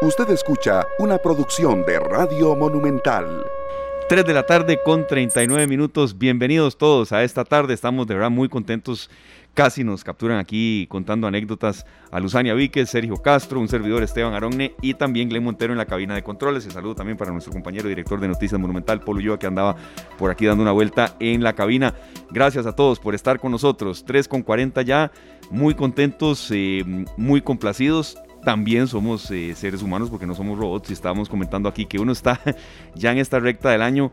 [0.00, 3.44] Usted escucha una producción de Radio Monumental.
[4.08, 6.16] 3 de la tarde con 39 minutos.
[6.16, 7.74] Bienvenidos todos a esta tarde.
[7.74, 9.10] Estamos de verdad muy contentos.
[9.54, 14.72] Casi nos capturan aquí contando anécdotas a Luzania Víquez, Sergio Castro, un servidor Esteban Aronne
[14.80, 16.64] y también Glenn Montero en la cabina de controles.
[16.64, 19.74] El saludo también para nuestro compañero director de Noticias Monumental, Polo Ulloa, que andaba
[20.16, 21.92] por aquí dando una vuelta en la cabina.
[22.30, 24.04] Gracias a todos por estar con nosotros.
[24.06, 25.10] 3 con 40 ya.
[25.50, 26.84] Muy contentos, eh,
[27.16, 28.16] muy complacidos
[28.48, 32.12] también somos eh, seres humanos porque no somos robots y estábamos comentando aquí que uno
[32.12, 32.40] está
[32.94, 34.10] ya en esta recta del año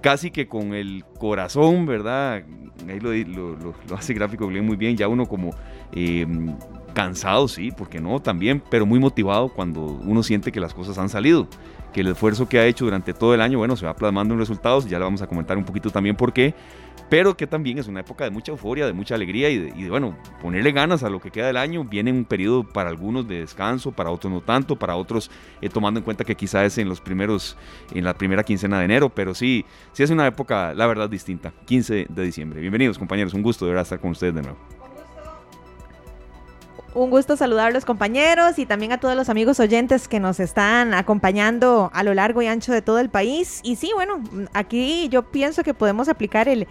[0.00, 2.44] casi que con el corazón, ¿verdad?
[2.88, 3.12] Ahí lo,
[3.54, 5.50] lo, hace gráfico muy bien, ya uno como
[5.92, 6.56] em,
[6.94, 11.10] cansado, sí, porque no, también, pero muy motivado cuando uno siente que las cosas han
[11.10, 11.46] salido,
[11.92, 14.40] que el esfuerzo que ha hecho durante todo el año, bueno, se va plasmando en
[14.40, 16.54] resultados, ya le vamos a comentar un poquito también por qué,
[17.08, 20.16] pero que también es una época de mucha euforia, de mucha alegría y de, bueno,
[20.40, 21.84] ponerle ganas a lo que queda del año.
[21.84, 26.00] Viene un periodo para algunos de descanso, para otros no tanto, para otros eh, tomando
[26.00, 27.56] en cuenta que quizás es en los primeros,
[27.92, 31.52] en la primera quincena de enero, pero sí, sí es una época, la verdad, distinta.
[31.66, 32.60] 15 de diciembre.
[32.60, 34.58] Bienvenidos compañeros, un gusto de verdad estar con ustedes de nuevo.
[36.94, 40.38] Un gusto saludar a los compañeros y también a todos los amigos oyentes que nos
[40.38, 43.58] están acompañando a lo largo y ancho de todo el país.
[43.64, 46.68] Y sí, bueno, aquí yo pienso que podemos aplicar el,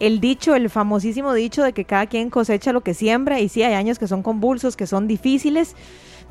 [0.00, 3.62] el dicho, el famosísimo dicho de que cada quien cosecha lo que siembra y sí
[3.62, 5.76] hay años que son convulsos, que son difíciles,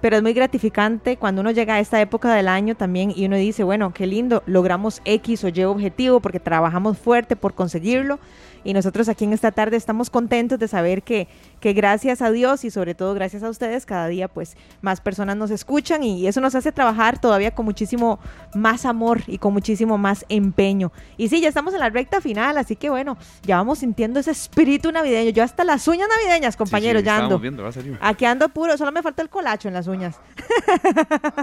[0.01, 3.35] pero es muy gratificante cuando uno llega a esta época del año también y uno
[3.35, 8.19] dice, bueno, qué lindo, logramos X o Y objetivo porque trabajamos fuerte por conseguirlo
[8.63, 11.27] y nosotros aquí en esta tarde estamos contentos de saber que,
[11.59, 15.37] que gracias a Dios y sobre todo gracias a ustedes cada día pues más personas
[15.37, 18.19] nos escuchan y eso nos hace trabajar todavía con muchísimo
[18.53, 20.91] más amor y con muchísimo más empeño.
[21.17, 24.31] Y sí, ya estamos en la recta final, así que bueno, ya vamos sintiendo ese
[24.31, 25.31] espíritu navideño.
[25.31, 27.41] Yo hasta las uñas navideñas, compañeros, ya ando.
[28.01, 30.19] Aquí ando puro, solo me falta el colacho en las uñas.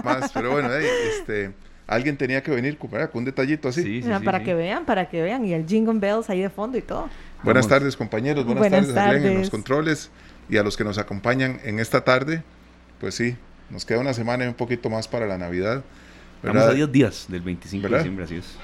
[0.03, 1.53] Más, pero bueno, este
[1.87, 4.03] alguien tenía que venir con un detallito así.
[4.23, 5.45] para que vean, para que vean.
[5.45, 7.09] Y el Jingle Bells ahí de fondo y todo.
[7.43, 8.45] Buenas tardes, compañeros.
[8.45, 10.11] Buenas, tardes, a en los controles
[10.49, 12.43] y a los que nos acompañan en esta tarde.
[12.99, 13.35] Pues sí,
[13.69, 15.83] nos queda una semana y un poquito más para la Navidad.
[16.37, 18.55] Estamos a 10 días del 25 de diciembre, así es.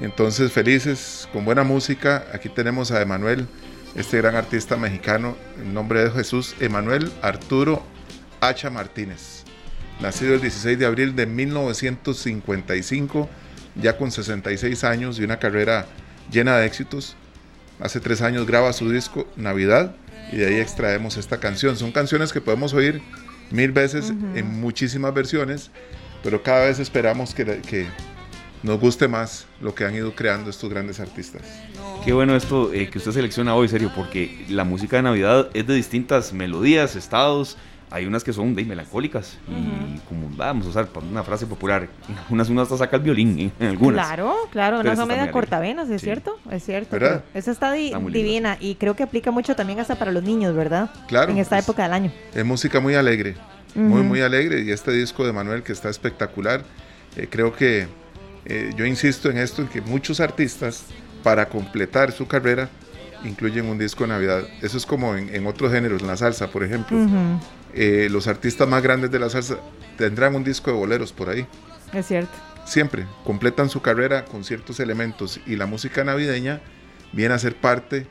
[0.00, 2.24] Entonces, felices, con buena música.
[2.32, 3.46] Aquí tenemos a Emanuel,
[3.94, 7.82] este gran artista mexicano, en nombre de Jesús, Emanuel Arturo
[8.40, 9.41] Hacha Martínez
[10.00, 13.28] nacido el 16 de abril de 1955,
[13.76, 15.86] ya con 66 años y una carrera
[16.30, 17.16] llena de éxitos.
[17.80, 19.94] Hace tres años graba su disco Navidad
[20.30, 21.76] y de ahí extraemos esta canción.
[21.76, 23.02] Son canciones que podemos oír
[23.50, 25.70] mil veces en muchísimas versiones,
[26.22, 27.86] pero cada vez esperamos que, que,
[28.62, 31.42] nos guste más lo que han ido creando estos grandes artistas.
[32.04, 35.66] Qué bueno esto eh, que usted selecciona hoy, serio, porque la música de Navidad es
[35.66, 37.56] de distintas melodías, estados,
[37.92, 41.88] hay unas que son de melancólicas y como vamos a usar una frase popular,
[42.30, 44.06] unas unas hasta saca el violín en algunas.
[44.06, 46.96] Claro, claro, unas son media cortavenas, es cierto, es cierto.
[47.34, 50.90] esa está, divina y creo que aplica mucho también hasta para los niños, ¿verdad?
[51.06, 51.30] Claro.
[51.30, 52.12] En esta época del año.
[52.34, 53.36] Es música muy alegre,
[53.74, 56.62] muy muy alegre y este disco de Manuel que está espectacular,
[57.16, 57.86] eh, creo que
[58.46, 60.84] eh, yo insisto en esto en que muchos artistas
[61.22, 62.68] para completar su carrera
[63.24, 64.44] incluyen un disco de Navidad.
[64.60, 66.96] Eso es como en, otros géneros, en la salsa, por ejemplo.
[67.74, 69.56] Eh, los artistas más grandes de la salsa
[69.96, 71.46] tendrán un disco de boleros por ahí.
[71.92, 72.32] Es cierto.
[72.64, 76.60] Siempre completan su carrera con ciertos elementos y la música navideña
[77.12, 78.06] viene a ser parte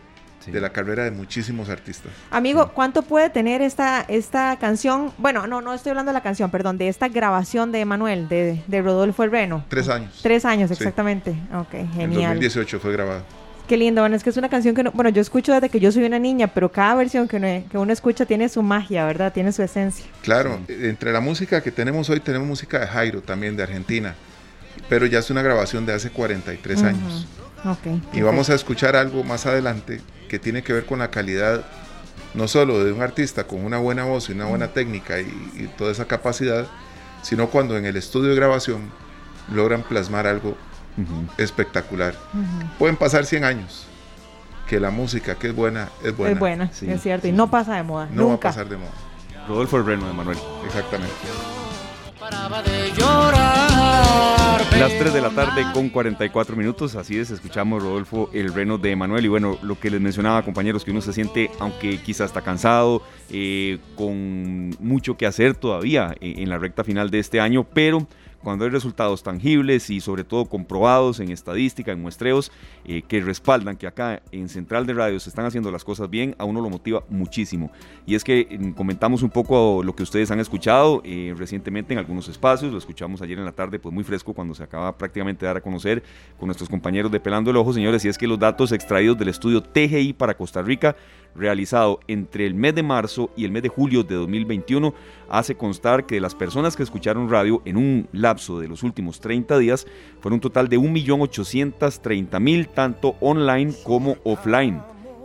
[0.46, 2.12] de la carrera de muchísimos artistas.
[2.32, 5.14] Amigo, ¿cuánto puede tener esta, esta canción?
[5.18, 8.64] Bueno, no, no estoy hablando de la canción, perdón, de esta grabación de Manuel, de,
[8.66, 9.64] de Rodolfo Herreno.
[9.70, 10.20] Tres años.
[10.24, 11.36] Tres años, exactamente.
[11.54, 12.02] Ok, genial.
[12.02, 13.24] En 2018 fue grabado.
[13.72, 15.94] Qué lindo, bueno, es que es una canción que, bueno, yo escucho desde que yo
[15.94, 19.32] soy una niña, pero cada versión que uno, que uno escucha tiene su magia, ¿verdad?
[19.32, 20.06] Tiene su esencia.
[20.24, 24.14] Claro, entre la música que tenemos hoy, tenemos música de Jairo también, de Argentina,
[24.90, 27.26] pero ya es una grabación de hace 43 años.
[27.64, 31.64] Okay, y vamos a escuchar algo más adelante que tiene que ver con la calidad
[32.34, 35.94] no solo de un artista con una buena voz y una buena técnica y, toda
[35.94, 36.68] esa capacidad,
[37.22, 38.92] sino cuando en el estudio de grabación
[39.50, 40.58] logran plasmar algo
[41.38, 42.16] espectacular.
[42.80, 43.86] Pueden pasar 100 años,
[44.68, 46.34] que la música que es buena es buena.
[46.34, 48.08] Es buena, es cierto, y no pasa de moda.
[48.12, 48.92] No va a pasar de moda.
[49.48, 50.38] Rodolfo el Reno de Manuel.
[50.66, 51.14] Exactamente.
[54.80, 58.96] Las 3 de la tarde con 44 minutos, así es, escuchamos Rodolfo el Reno de
[58.96, 62.42] Manuel y bueno, lo que les mencionaba compañeros, que uno se siente, aunque quizás está
[62.42, 67.64] cansado, eh, con mucho que hacer todavía eh, en la recta final de este año,
[67.64, 68.08] pero
[68.44, 72.52] cuando hay resultados tangibles y sobre todo comprobados en estadística, en muestreos,
[72.86, 76.36] eh, que respaldan que acá en Central de Radio se están haciendo las cosas bien,
[76.38, 77.72] a uno lo motiva muchísimo.
[78.06, 82.00] Y es que mm, comentamos un poco lo que ustedes han escuchado eh, recientemente en
[82.00, 85.46] algunos espacios, lo escuchamos ayer en la tarde, pues muy fresco cuando se acaba prácticamente
[85.46, 86.04] de dar a conocer
[86.40, 89.30] con nuestros compañeros de Pelando el Ojo, señores, y es que los datos extraídos del
[89.30, 90.96] estudio TGI para Costa Rica
[91.36, 94.94] realizado entre el mes de marzo y el mes de julio de 2021
[95.30, 99.20] hace constar que de las personas que escucharon radio en un lapso de los últimos
[99.20, 99.88] 30 días
[100.20, 104.82] fueron un total de 1.830.000 tanto online como offline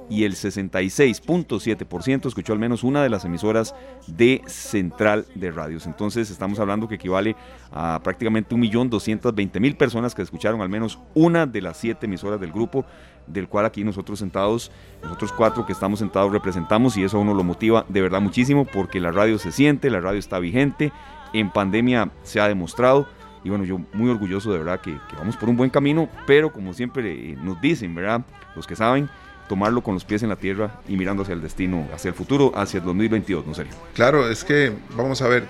[0.09, 3.75] y el 66.7% escuchó al menos una de las emisoras
[4.07, 5.87] de Central de Radios.
[5.87, 7.37] Entonces estamos hablando que equivale
[7.73, 12.85] a prácticamente 1.220.000 personas que escucharon al menos una de las siete emisoras del grupo
[13.27, 14.71] del cual aquí nosotros sentados,
[15.03, 18.65] nosotros cuatro que estamos sentados representamos y eso a uno lo motiva de verdad muchísimo
[18.65, 20.93] porque la radio se siente, la radio está vigente,
[21.33, 23.09] en pandemia se ha demostrado
[23.47, 26.73] y bueno, yo muy orgulloso de verdad que, vamos por un buen camino, pero como
[26.73, 28.25] siempre eh, nos dicen, ¿verdad?
[28.57, 29.09] Los que saben,
[29.49, 32.53] tomarlo con los pies en la tierra y mirando hacia el destino, hacia el futuro,
[32.57, 33.73] hacia el 2022, ¿no serio?
[33.95, 35.47] Claro, es que vamos a ver,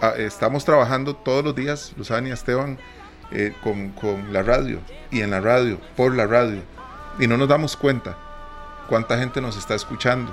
[0.00, 2.78] ah, estamos trabajando todos los días, Luzania, Esteban,
[3.30, 4.80] eh, con, con la radio
[5.10, 6.62] y en la radio, por la radio
[7.18, 8.16] y no nos damos cuenta
[8.88, 10.32] cuánta gente nos está escuchando.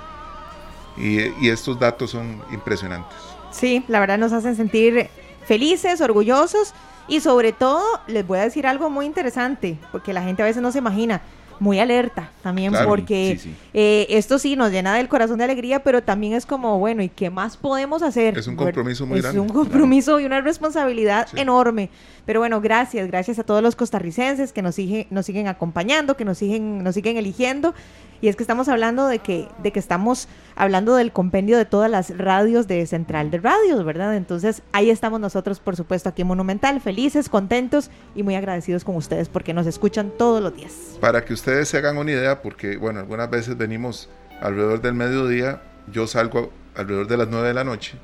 [0.98, 3.18] Y, estos datos son impresionantes.
[3.52, 5.10] Sí, la verdad nos hacen sentir
[5.46, 6.74] felices, orgullosos
[7.08, 10.62] y sobre todo les voy a decir algo muy interesante, porque la gente a veces
[10.62, 11.22] no se imagina
[11.60, 13.40] muy alerta también porque
[13.74, 17.10] eh, esto sí nos llena del corazón de alegría, pero también es como, bueno, ¿y
[17.10, 18.38] qué más podemos hacer?
[18.38, 19.40] Es un compromiso muy grande.
[19.40, 21.90] Es un compromiso y una responsabilidad enorme.
[22.26, 24.76] Pero bueno, gracias, gracias a todos los costarricenses que nos,
[25.10, 27.74] nos siguen acompañando, que nos siguen, nos siguen eligiendo
[28.22, 31.90] y es que estamos hablando de que, de que estamos hablando del compendio de todas
[31.90, 34.16] las radios de Central de Radios, ¿verdad?
[34.16, 38.96] Entonces ahí estamos nosotros, por supuesto, aquí en Monumental, felices, contentos y muy agradecidos con
[38.96, 40.98] ustedes porque nos escuchan todos los días.
[41.00, 44.10] Para que ustedes se hagan una idea, porque bueno, algunas veces venimos
[44.42, 45.62] alrededor del mediodía,
[45.92, 47.98] yo salgo alrededor de las 9 de la noche.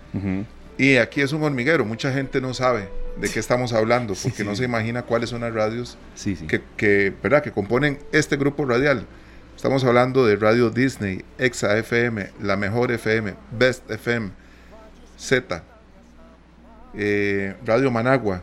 [0.77, 4.55] Y aquí es un hormiguero, mucha gente no sabe de qué estamos hablando, porque no
[4.55, 5.97] se imagina cuáles son las radios
[6.47, 7.43] que, que, ¿verdad?
[7.43, 9.05] que componen este grupo radial.
[9.61, 14.31] Estamos hablando de Radio Disney, Exa FM, La Mejor FM, Best FM,
[15.19, 15.63] Z,
[16.95, 18.41] eh, Radio Managua,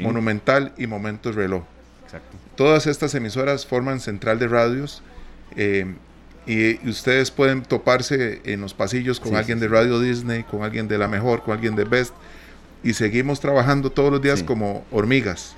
[0.00, 1.64] Monumental y Momentos Reloj.
[2.56, 5.02] Todas estas emisoras forman central de radios
[5.54, 5.84] eh,
[6.46, 10.96] y, ustedes pueden toparse en los pasillos con alguien de Radio Disney, con alguien de
[10.96, 12.14] La Mejor, con alguien de Best
[12.82, 15.56] y seguimos trabajando todos los días como hormigas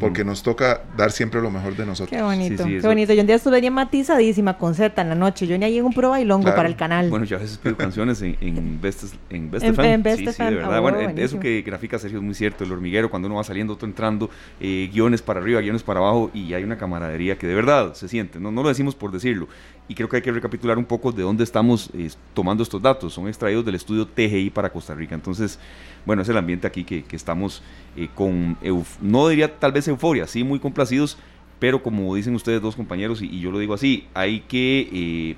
[0.00, 2.16] porque nos toca dar siempre lo mejor de nosotros.
[2.16, 3.12] Qué bonito, qué bonito.
[3.12, 5.46] Yo un día estuve bien matizadísima con Z en la noche.
[5.46, 7.08] Yo ni ahí en un prueba y longo para el canal.
[7.08, 10.16] Bueno, yo a veces pido canciones en, en Best, en Best FM.
[10.16, 10.80] sí, sí, de verdad.
[10.80, 12.64] bueno, eso que grafica Sergio es muy cierto.
[12.64, 14.30] El hormiguero, cuando uno va saliendo, otro entrando,
[14.60, 18.08] eh, guiones para arriba, guiones para abajo, y hay una camaradería que de verdad se
[18.08, 18.40] siente.
[18.40, 19.48] No, no lo decimos por decirlo.
[19.88, 23.12] Y creo que hay que recapitular un poco de dónde estamos eh, tomando estos datos.
[23.12, 25.14] Son extraídos del estudio TGI para Costa Rica.
[25.14, 25.58] Entonces,
[26.04, 27.62] bueno, es el ambiente aquí que, que estamos
[27.96, 28.56] eh, con,
[29.00, 31.18] no diría tal vez euforia, sí, muy complacidos,
[31.58, 35.36] pero como dicen ustedes dos compañeros, y, yo lo digo así, hay que eh,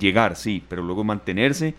[0.00, 1.74] llegar, sí, pero luego mantenerse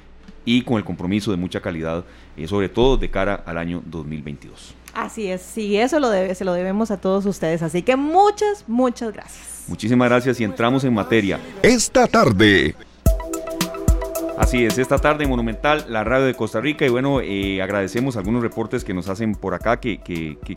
[0.46, 2.06] y con el compromiso de mucha calidad,
[2.48, 4.76] sobre todo de cara al año 2022.
[4.94, 8.66] Así es, sí, eso lo debe, se lo debemos a todos ustedes, así que muchas,
[8.68, 9.64] muchas gracias.
[9.68, 11.40] Muchísimas gracias y entramos en materia.
[11.64, 12.76] Esta tarde
[14.42, 18.18] Así es, esta tarde en Monumental, la radio de Costa Rica, y bueno, eh, agradecemos
[18.18, 20.00] algunos reportes que nos hacen por acá que,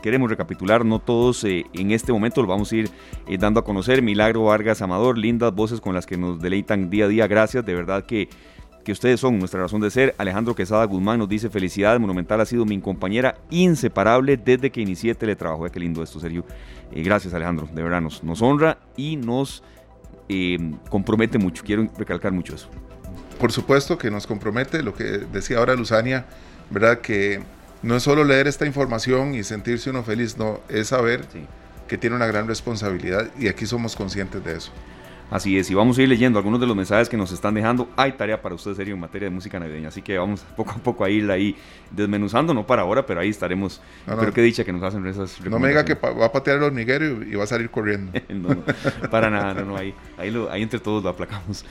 [0.03, 2.91] queremos recapitular, no todos eh, en este momento los vamos a ir
[3.29, 4.01] eh, dando a conocer.
[4.01, 7.75] Milagro Vargas Amador, lindas voces con las que nos deleitan día a día, gracias, de
[7.75, 8.31] verdad que,
[8.85, 10.15] que ustedes son nuestra razón de ser.
[10.19, 15.15] Alejandro Quesada Guzmán nos dice, felicidades, Monumental ha sido mi compañera inseparable desde que inicié
[15.15, 15.65] teletrabajo.
[15.71, 16.45] Qué lindo esto, Sergio.
[16.93, 19.63] gracias Alejandro, de verdad nos, nos honra y nos
[20.89, 22.69] compromete mucho, quiero recalcar mucho eso
[23.39, 26.25] por supuesto que nos compromete lo que decía ahora Luzania,
[26.71, 27.01] ¿verdad?
[27.01, 27.43] Que
[27.83, 31.27] no es solo leer esta información y sentirse uno feliz, no, es saber
[31.89, 34.71] que tiene una gran responsabilidad y aquí somos conscientes de eso.
[35.35, 37.89] Así es, y vamos a ir leyendo algunos de los mensajes que nos están dejando.
[37.97, 40.77] Hay tarea para ustedes, serio, en materia de música navideña, así que vamos poco a
[40.77, 41.57] poco a ir ahí
[41.91, 43.81] desmenuzando, no para ahora, pero ahí estaremos.
[44.07, 46.63] pero qué dicha que nos hacen esas No me diga que va a patear el
[46.63, 48.13] hormiguero y va a salir corriendo.
[48.29, 48.51] no,
[49.11, 51.65] para nada, no, no, ahí, ahí, ahí entre todos lo aplacamos.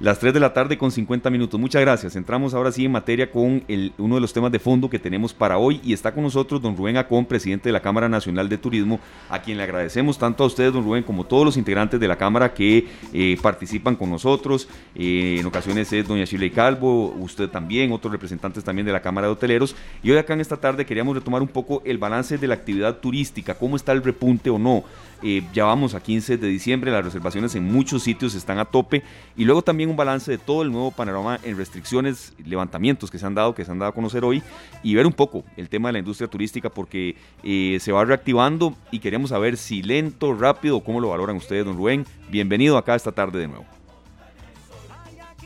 [0.00, 1.58] Las 3 de la tarde con 50 minutos.
[1.58, 2.14] Muchas gracias.
[2.14, 5.34] Entramos ahora sí en materia con el, uno de los temas de fondo que tenemos
[5.34, 8.58] para hoy y está con nosotros don Rubén Acón, presidente de la Cámara Nacional de
[8.58, 12.06] Turismo, a quien le agradecemos tanto a ustedes, don Rubén, como todos los integrantes de
[12.06, 14.68] la Cámara que eh, participan con nosotros.
[14.94, 19.26] Eh, en ocasiones es doña Shirley Calvo, usted también, otros representantes también de la Cámara
[19.26, 19.74] de Hoteleros.
[20.02, 22.98] Y hoy acá en esta tarde queríamos retomar un poco el balance de la actividad
[22.98, 24.84] turística, cómo está el repunte o no.
[25.20, 29.02] Eh, ya vamos a 15 de diciembre, las reservaciones en muchos sitios están a tope
[29.36, 33.26] y luego también un balance de todo el nuevo panorama en restricciones, levantamientos que se
[33.26, 34.44] han dado, que se han dado a conocer hoy
[34.84, 39.00] y ver un poco el tema de la industria turística porque se va reactivando y
[39.00, 42.06] queremos saber si lento, rápido, cómo lo valoran ustedes, don Rubén.
[42.30, 43.66] Bienvenido esta tarde de nuevo.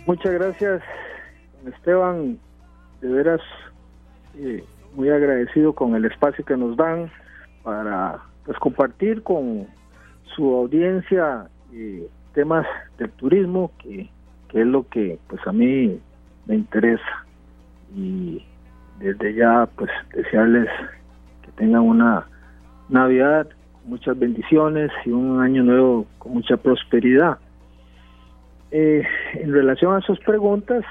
[0.07, 0.83] Muchas gracias,
[1.67, 2.39] Esteban.
[3.01, 3.41] De veras,
[4.37, 7.11] eh, muy agradecido con el espacio que nos dan
[7.63, 9.67] para pues compartir con
[10.35, 12.67] su audiencia eh, temas
[12.99, 14.11] del turismo que,
[14.53, 15.99] es lo que pues a mí
[16.47, 17.25] me interesa
[17.95, 18.45] y
[18.99, 20.69] desde ya pues desearles
[21.43, 22.27] que tengan una
[22.89, 23.49] Navidad
[23.85, 27.39] muchas bendiciones y un año nuevo con mucha prosperidad.
[28.71, 29.03] Eh,
[29.35, 30.85] en relación a sus preguntas,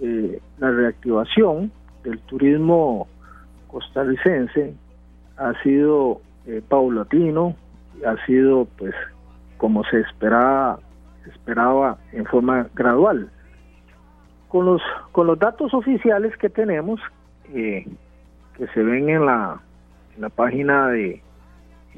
[0.00, 1.70] eh, la reactivación
[2.04, 3.08] del turismo
[3.68, 4.74] costarricense
[5.36, 7.54] ha sido eh, paulatino,
[8.06, 8.94] ha sido pues
[9.56, 10.78] como se esperaba,
[11.26, 13.30] esperaba en forma gradual.
[14.48, 17.00] Con los, con los datos oficiales que tenemos,
[17.52, 17.84] eh,
[18.56, 19.60] que se ven en la,
[20.14, 21.20] en la página de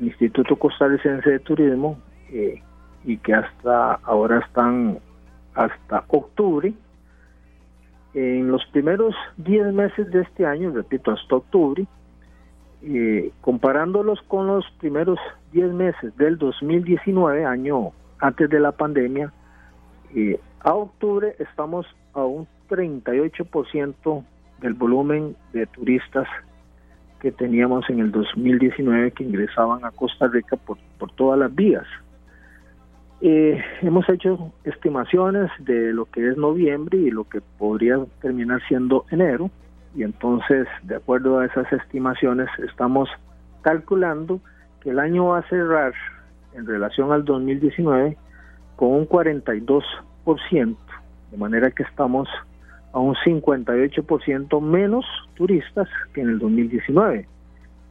[0.01, 1.99] Instituto Costarricense de Turismo,
[2.31, 2.63] eh,
[3.05, 4.99] y que hasta ahora están
[5.55, 6.73] hasta octubre,
[8.15, 11.87] en los primeros 10 meses de este año, repito, hasta octubre,
[12.83, 15.19] eh, comparándolos con los primeros
[15.53, 19.33] 10 meses del 2019, año antes de la pandemia,
[20.15, 24.25] eh, a octubre estamos a un 38%
[24.61, 26.27] del volumen de turistas
[27.21, 31.87] que teníamos en el 2019 que ingresaban a Costa Rica por, por todas las vías.
[33.21, 39.05] Eh, hemos hecho estimaciones de lo que es noviembre y lo que podría terminar siendo
[39.11, 39.51] enero
[39.95, 43.09] y entonces, de acuerdo a esas estimaciones, estamos
[43.63, 44.41] calculando
[44.81, 45.93] que el año va a cerrar
[46.55, 48.17] en relación al 2019
[48.77, 50.77] con un 42%,
[51.31, 52.29] de manera que estamos
[52.93, 55.05] a un 58% menos
[55.35, 57.27] turistas que en el 2019.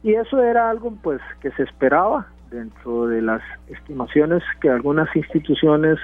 [0.02, 5.98] Y eso era algo pues que se esperaba dentro de las estimaciones que algunas instituciones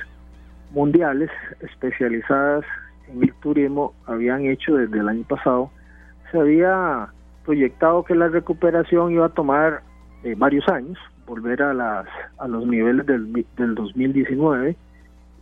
[0.72, 2.64] mundiales especializadas
[3.08, 5.70] en el turismo habían hecho desde el año pasado
[6.30, 7.08] se había
[7.44, 9.82] proyectado que la recuperación iba a tomar
[10.24, 12.06] eh, varios años, volver a, las,
[12.38, 14.76] a los niveles del, del 2019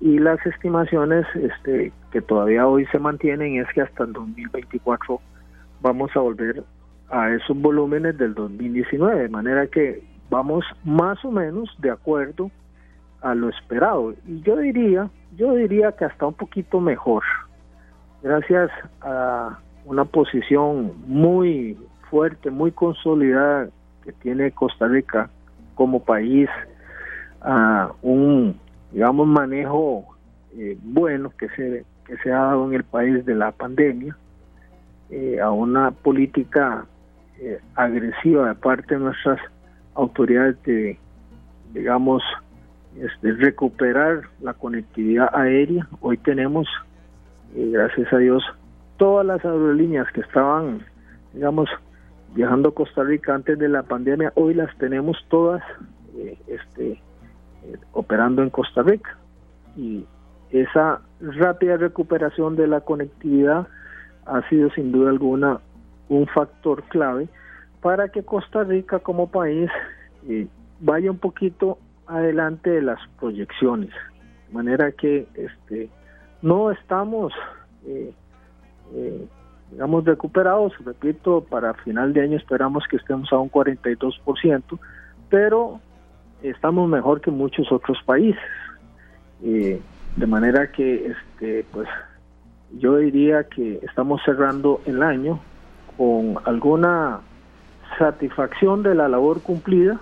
[0.02, 5.21] y las estimaciones este, que todavía hoy se mantienen es que hasta el 2024
[5.80, 6.64] vamos a volver
[7.09, 12.50] a esos volúmenes del 2019, de manera que vamos más o menos de acuerdo
[13.21, 14.12] a lo esperado.
[14.26, 17.23] Y yo diría, yo diría que hasta un poquito mejor,
[18.25, 21.78] gracias a una posición muy
[22.11, 23.68] fuerte, muy consolidada
[24.02, 25.30] que tiene Costa Rica
[25.76, 26.49] como país,
[27.40, 28.59] a un,
[28.93, 30.05] digamos, manejo
[30.57, 34.17] eh, bueno que se, que se ha dado en el país de la pandemia,
[35.11, 36.87] eh, a una política
[37.41, 39.41] eh, agresiva de parte de nuestras
[39.95, 40.99] autoridades de,
[41.73, 42.23] digamos,
[42.99, 45.87] este, recuperar la conectividad aérea.
[46.01, 46.69] Hoy tenemos,
[47.55, 48.43] gracias a Dios,
[48.99, 50.85] todas las aerolíneas que estaban,
[51.33, 51.69] digamos,
[52.35, 55.63] viajando a Costa Rica antes de la pandemia, hoy las tenemos todas
[56.47, 57.01] este,
[57.64, 59.16] eh, operando en Costa Rica.
[59.76, 60.04] Y
[60.50, 63.66] esa rápida recuperación de la conectividad
[64.26, 65.61] ha sido sin duda alguna
[66.09, 67.28] un factor clave
[67.81, 69.71] para que Costa Rica como país
[70.28, 70.47] eh,
[70.81, 73.90] vaya un poquito adelante de las proyecciones.
[74.49, 75.88] De manera que este,
[76.42, 77.33] no estamos
[77.87, 78.12] eh,
[78.95, 79.26] eh,
[79.71, 80.73] digamos, recuperados.
[80.85, 84.78] Repito, para final de año esperamos que estemos a un 42%,
[85.31, 85.81] pero
[86.43, 88.43] estamos mejor que muchos otros países.
[89.45, 89.81] Eh,
[90.17, 91.89] de manera que, este, pues,
[92.79, 95.41] yo diría que estamos cerrando el año
[95.97, 97.21] con alguna
[97.99, 100.01] satisfacción de la labor cumplida,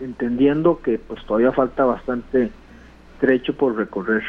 [0.00, 2.50] entendiendo que pues todavía falta bastante
[3.20, 4.22] trecho por recorrer.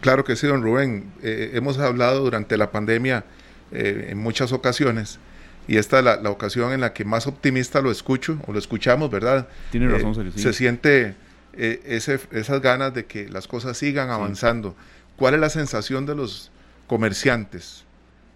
[0.00, 1.12] Claro que sí, don Rubén.
[1.22, 3.24] Eh, hemos hablado durante la pandemia
[3.72, 5.18] eh, en muchas ocasiones
[5.68, 9.10] y esta es la, ocasión en la que más optimista lo escucho o lo escuchamos,
[9.10, 9.48] ¿verdad?
[9.70, 11.14] Tiene eh, razón, Se siente
[11.52, 14.74] ese, esas ganas de que las cosas sigan avanzando.
[15.16, 16.50] ¿Cuál es la sensación de los
[16.86, 17.84] comerciantes,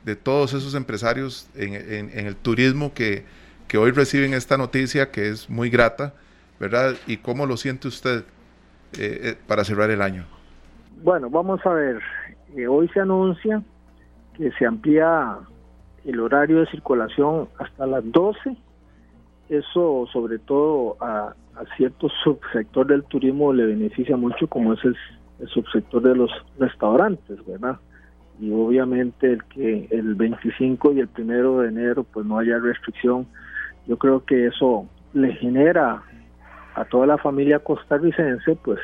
[0.04, 3.24] de todos esos empresarios en, el turismo que,
[3.66, 6.12] que hoy reciben esta noticia que es muy grata,
[6.60, 6.96] ¿verdad?
[7.06, 8.24] ¿Y cómo lo siente usted?
[9.46, 10.26] para cerrar el año?
[11.02, 11.98] Bueno, vamos a ver.
[12.68, 13.62] hoy se anuncia
[14.36, 15.38] que se amplía
[16.04, 18.56] el horario de circulación hasta las 12.
[19.48, 21.34] Eso sobre todo a,
[21.76, 24.96] cierto subsector del turismo le beneficia mucho como es el,
[25.48, 27.76] subsector de los restaurantes, ¿verdad?
[28.40, 33.26] Y obviamente el que el 25 y el primero de enero pues no haya restricción,
[33.88, 36.00] yo creo que eso le genera
[36.74, 38.78] a toda la familia costarricense pues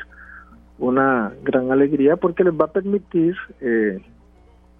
[0.79, 3.99] una gran alegría porque les va a permitir eh,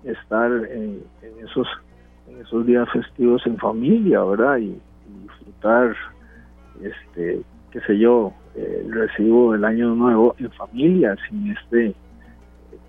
[0.04, 1.04] estar en,
[1.44, 1.68] esos
[2.30, 4.58] en esos días festivos en familia, ¿verdad?
[4.58, 4.78] Y,
[5.24, 5.96] disfrutar,
[6.82, 11.96] este, qué sé yo, el recibo del año nuevo en familia, sin este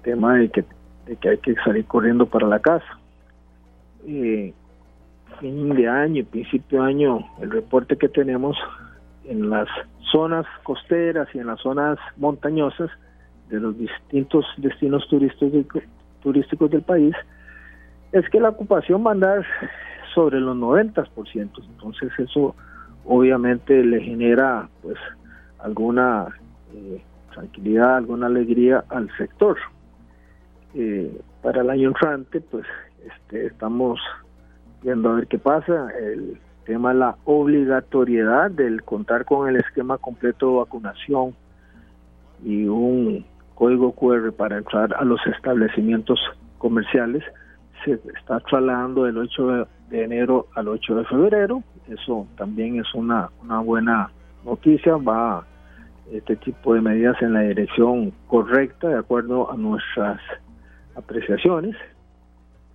[0.02, 0.64] tema de que,
[1.06, 2.98] de que hay que salir corriendo para la casa.
[4.06, 4.52] Eh,
[5.40, 8.56] fin de año, principio de año, el reporte que tenemos
[9.24, 9.68] en las
[10.12, 12.90] zonas costeras y en las zonas montañosas
[13.48, 17.14] de los distintos destinos turísticos del país,
[18.12, 19.46] es que la ocupación va a andar
[20.14, 22.54] sobre los 90%, entonces eso
[23.04, 24.96] obviamente le genera pues
[25.58, 26.26] alguna
[26.74, 27.02] eh,
[27.32, 29.56] tranquilidad, alguna alegría al sector.
[30.74, 32.64] Eh, para el año entrante pues
[33.04, 34.00] este, estamos
[34.82, 39.98] viendo a ver qué pasa, el tema de la obligatoriedad del contar con el esquema
[39.98, 41.34] completo de vacunación
[42.44, 43.24] y un
[43.54, 46.18] código QR para entrar a los establecimientos
[46.58, 47.24] comerciales
[47.84, 51.62] se está trasladando del 8 de enero al 8 de febrero.
[51.88, 54.10] Eso también es una, una buena
[54.44, 54.96] noticia.
[54.96, 55.44] Va
[56.12, 60.20] este tipo de medidas en la dirección correcta, de acuerdo a nuestras
[60.96, 61.76] apreciaciones.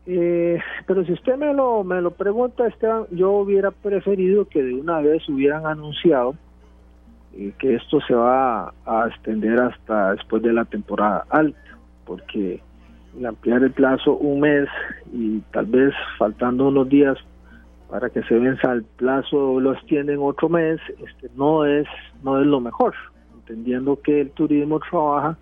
[0.06, 4.74] Eh, pero si usted me lo, me lo pregunta, Esteban, yo hubiera preferido que de
[4.74, 6.36] una vez hubieran anunciado
[7.34, 12.62] eh, que esto se va a extender hasta después de la temporada alta, porque
[13.24, 14.68] ampliar el plazo un mes
[15.14, 17.18] y tal vez faltando unos días
[17.90, 21.88] para que se venza el plazo lo extienden otro mes, este, no es
[22.24, 22.94] no es lo mejor,
[23.36, 25.38] entendiendo que el turismo trabaja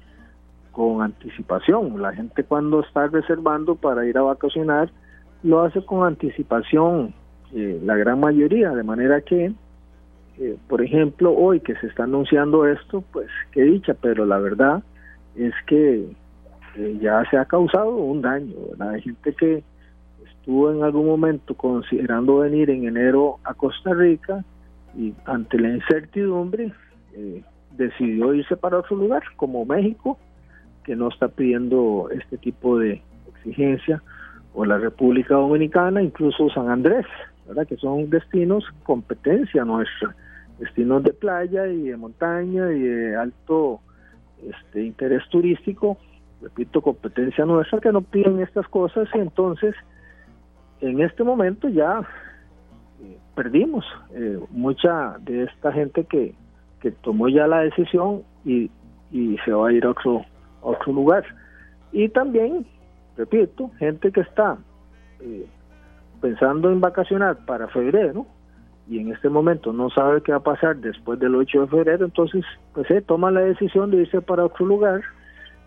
[0.72, 2.02] con anticipación.
[2.02, 4.92] La gente cuando está reservando para ir a vacacionar
[5.44, 7.14] lo hace con anticipación,
[7.54, 9.54] eh, la gran mayoría, de manera que,
[10.40, 14.84] eh, por ejemplo, hoy que se está anunciando esto, pues qué dicha, pero la verdad
[15.36, 16.08] es que
[17.00, 18.56] ya se ha causado un daño.
[18.80, 19.64] Hay gente que
[20.26, 24.44] estuvo en algún momento considerando venir en enero a Costa Rica
[24.96, 26.74] y ante la incertidumbre
[27.14, 30.18] eh, decidió irse para otro lugar, como México,
[30.84, 33.02] que no está pidiendo este tipo de
[33.36, 34.02] exigencia,
[34.54, 37.06] o la República Dominicana, incluso San Andrés,
[37.48, 37.66] ¿verdad?
[37.68, 40.16] que son destinos competencia nuestra,
[40.60, 43.80] destinos de playa y de montaña y de alto
[44.48, 45.98] este interés turístico
[46.44, 49.74] repito, competencia nuestra que no piden estas cosas y entonces
[50.82, 52.02] en este momento ya
[53.02, 56.36] eh, perdimos eh, mucha de esta gente que,
[56.82, 58.70] que tomó ya la decisión y,
[59.12, 60.26] y se va a ir a otro,
[60.62, 61.24] otro lugar.
[61.94, 62.66] Y también,
[63.16, 64.58] repito, gente que está
[65.22, 65.48] eh,
[66.22, 68.26] pensando en vacacionar para febrero
[68.90, 72.06] y en este momento no sabe qué va a pasar después del 8 de febrero,
[72.06, 75.02] entonces pues toma la decisión de irse para otro lugar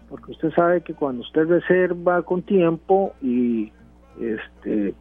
[0.09, 3.73] porque usted sabe que cuando usted reserva con tiempo y
[4.21, 4.95] este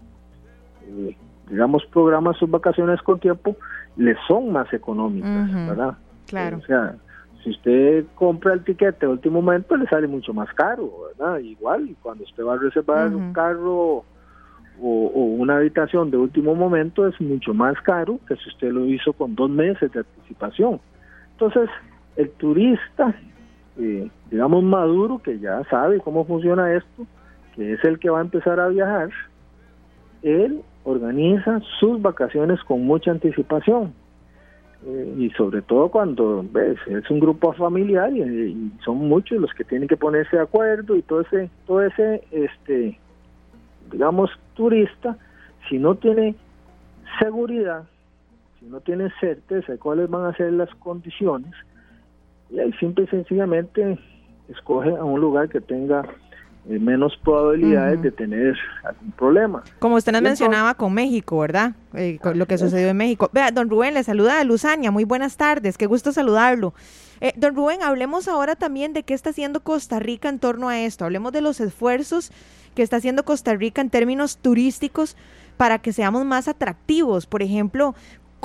[0.88, 1.18] eh,
[1.50, 3.56] digamos programa sus vacaciones con tiempo
[3.98, 6.58] le son más económicas verdad claro.
[6.58, 6.96] O sea
[7.44, 11.96] si usted compra el tiquete de último momento le sale mucho más caro verdad igual
[12.02, 14.04] cuando usted va a reservar un carro
[14.82, 18.86] o, o, una habitación de último momento es mucho más caro que si usted lo
[18.86, 20.82] hizo con dos meses de anticipación.
[21.32, 21.70] Entonces
[22.16, 23.16] el turista
[23.78, 27.06] eh, digamos, maduro, que ya sabe cómo funciona esto,
[27.56, 29.10] que es el que va a empezar a viajar,
[30.22, 33.94] él organiza sus vacaciones con mucha anticipación.
[34.86, 39.64] Eh, y sobre todo cuando ves es un grupo familiar y, son muchos los que
[39.64, 43.00] tienen que ponerse de acuerdo y todo ese todo ese este
[43.92, 45.18] digamos turista
[45.68, 46.36] si no tiene
[47.20, 47.86] seguridad
[48.60, 51.52] si no tiene certeza de cuáles van a ser las condiciones
[52.50, 54.00] y ahí simple y sencillamente
[54.50, 56.04] escoge a un lugar que tenga
[56.68, 59.64] eh, menos probabilidades de tener algún problema.
[59.78, 61.74] Como usted nos mencionaba con México, ¿verdad?
[61.94, 63.30] Eh, con lo que sucedió en México.
[63.32, 66.74] Vea, don Rubén, le saluda a Luzania, muy buenas tardes, qué gusto saludarlo.
[67.22, 70.80] Eh, don Rubén, hablemos ahora también de qué está haciendo Costa Rica en torno a
[70.80, 71.06] esto.
[71.06, 72.32] Hablemos de los esfuerzos
[72.74, 75.16] que está haciendo Costa Rica en términos turísticos
[75.58, 77.28] para que seamos más atractivos.
[77.28, 77.94] Por ejemplo,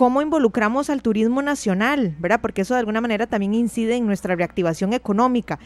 [0.01, 2.41] cómo involucramos al turismo nacional, ¿verdad?
[2.41, 5.59] Porque eso de alguna manera también incide en nuestra reactivación económica.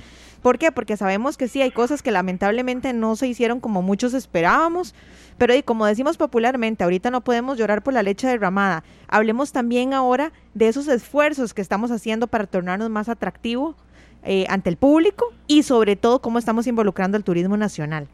[0.42, 0.72] ¿Por qué?
[0.72, 4.92] Porque sabemos que sí, hay cosas que lamentablemente no se hicieron como muchos esperábamos,
[5.38, 8.82] pero y como decimos popularmente, ahorita no podemos llorar por la leche derramada.
[9.06, 13.76] Hablemos también ahora de esos esfuerzos que estamos haciendo para tornarnos más atractivo
[14.24, 18.08] eh, ante el público y sobre todo cómo estamos involucrando al turismo nacional.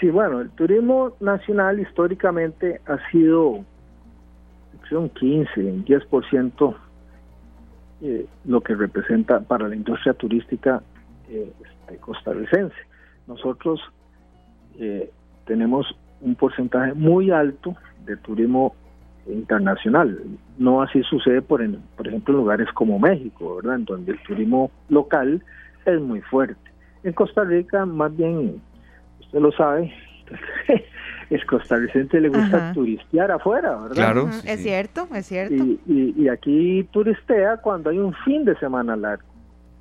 [0.00, 3.64] Sí, bueno, el turismo nacional históricamente ha sido
[4.90, 6.76] un 15, un 10%
[8.02, 10.82] eh, lo que representa para la industria turística
[11.28, 12.74] eh, este, costarricense.
[13.26, 13.80] Nosotros
[14.78, 15.10] eh,
[15.46, 15.86] tenemos
[16.20, 18.74] un porcentaje muy alto de turismo
[19.26, 20.18] internacional.
[20.58, 21.62] No así sucede, por,
[21.96, 23.76] por ejemplo, en lugares como México, ¿verdad?
[23.76, 25.42] En donde el turismo local
[25.86, 26.60] es muy fuerte.
[27.04, 28.60] En Costa Rica, más bien,
[29.20, 29.92] usted lo sabe,
[31.34, 33.94] es costarricense le gusta turistear afuera, ¿verdad?
[33.94, 34.28] Claro.
[34.44, 35.64] Es cierto, es cierto.
[35.86, 39.28] Y, aquí turistea cuando hay un fin de semana largo,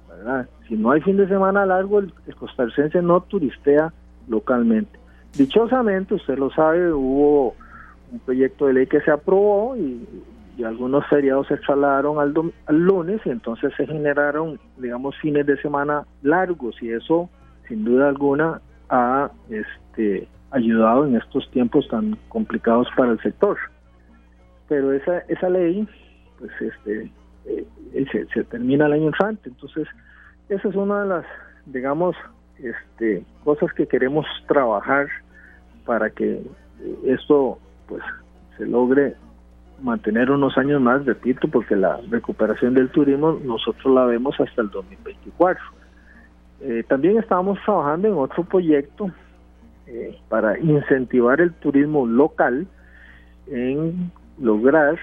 [0.10, 0.48] ¿verdad?
[0.68, 3.92] Si no hay fin de semana largo, el, costarricense no turistea
[4.28, 4.98] localmente.
[5.38, 7.56] Dichosamente, usted lo sabe, hubo
[8.12, 10.08] un proyecto de ley que se aprobó y,
[10.64, 12.36] algunos feriados se trasladaron al,
[12.68, 17.32] al lunes y entonces se generaron, digamos, fines de semana largos y eso,
[17.68, 23.58] sin duda alguna, ha este, ayudado en estos tiempos tan complicados para el sector.
[24.68, 25.88] Pero esa, esa ley,
[26.40, 27.12] pues este,
[27.46, 29.50] eh, se, termina el año entrante.
[29.50, 29.88] Entonces,
[30.50, 31.26] esa es una de las,
[31.66, 32.16] digamos,
[32.58, 35.08] este, cosas que queremos trabajar
[35.86, 36.42] para que
[37.06, 38.04] esto, pues,
[38.58, 39.16] se logre
[39.82, 44.70] mantener unos años más, repito, porque la recuperación del turismo nosotros la vemos hasta el
[44.70, 45.64] 2024.
[46.62, 49.12] Eh, también estábamos trabajando en otro proyecto
[49.88, 52.68] eh, para incentivar el turismo local
[53.48, 54.98] en lograr,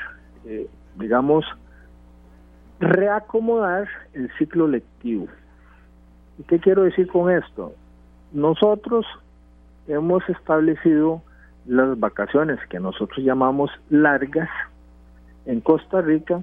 [0.46, 1.44] eh, digamos,
[2.80, 5.26] reacomodar el ciclo lectivo.
[6.38, 7.74] ¿Y qué quiero decir con esto?
[8.32, 9.06] Nosotros
[9.88, 11.22] hemos establecido
[11.66, 14.48] las vacaciones que nosotros llamamos largas
[15.46, 16.42] en Costa Rica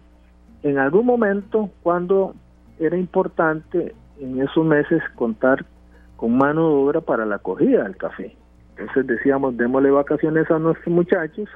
[0.64, 2.36] en algún momento cuando
[2.80, 5.66] era importante en esos meses contar
[6.18, 8.36] con mano de obra para la acogida del café.
[8.78, 11.50] Entonces decíamos, démosle vacaciones a nuestros muchachos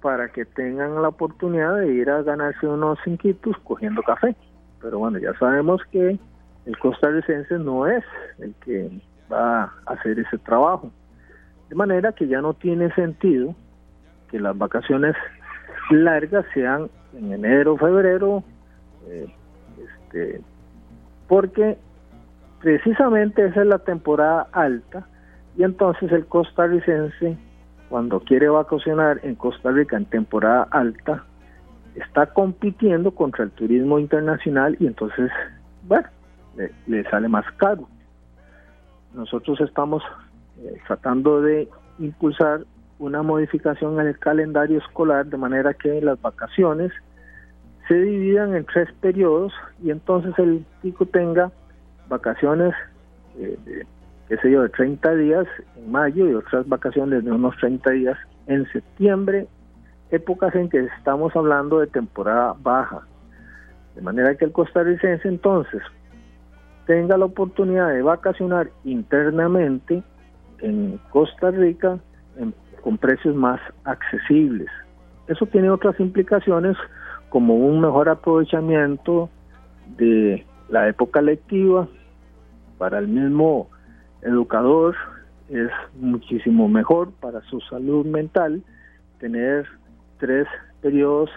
[0.00, 4.34] para que tengan la oportunidad de ir a ganarse unos cinquitos cogiendo café.
[4.80, 6.18] Pero bueno, ya sabemos que
[6.66, 8.04] el costarricense no es
[8.38, 8.90] el que
[9.32, 10.90] va a hacer ese trabajo.
[11.68, 13.54] De manera que ya no tiene sentido
[14.30, 15.14] que las vacaciones
[15.90, 18.42] largas sean en enero, febrero,
[19.06, 19.26] eh,
[19.78, 20.40] este,
[21.28, 21.78] porque
[22.62, 25.06] precisamente esa es la temporada alta
[25.56, 27.36] y entonces el costarricense
[27.88, 31.24] cuando quiere vacacionar en Costa Rica en temporada alta
[31.96, 35.30] está compitiendo contra el turismo internacional y entonces
[35.86, 36.08] bueno
[36.86, 37.88] le, sale más caro.
[39.14, 40.02] Nosotros estamos
[40.62, 42.60] eh, tratando de impulsar
[42.98, 46.92] una modificación en el calendario escolar de manera que las vacaciones
[47.88, 51.50] se dividan en tres periodos y entonces el pico tenga
[52.12, 52.74] vacaciones,
[53.38, 53.86] eh, de,
[54.28, 55.46] qué sé yo, de 30 días
[55.76, 59.46] en mayo y otras vacaciones de unos 30 días en septiembre,
[60.10, 63.00] épocas en que estamos hablando de temporada baja.
[63.94, 65.82] De manera que el costarricense entonces
[66.86, 70.02] tenga la oportunidad de vacacionar internamente
[70.60, 71.98] en Costa Rica
[72.82, 74.68] con precios más accesibles.
[75.28, 76.76] Eso tiene otras implicaciones
[77.28, 79.30] como un mejor aprovechamiento
[79.96, 81.86] de la época lectiva,
[82.82, 83.70] para el mismo
[84.22, 84.96] educador
[85.48, 88.60] es muchísimo mejor para su salud mental
[89.20, 89.68] tener
[90.18, 90.48] tres
[90.80, 91.30] periodos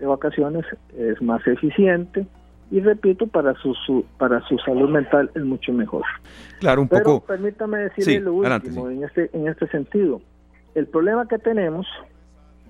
[0.00, 2.26] de vacaciones es más eficiente
[2.72, 6.02] y repito para su, para su salud mental es mucho mejor.
[6.58, 7.26] Claro, un Pero poco.
[7.26, 10.20] Permítame decirle lo último en este en este sentido.
[10.74, 11.86] El problema que tenemos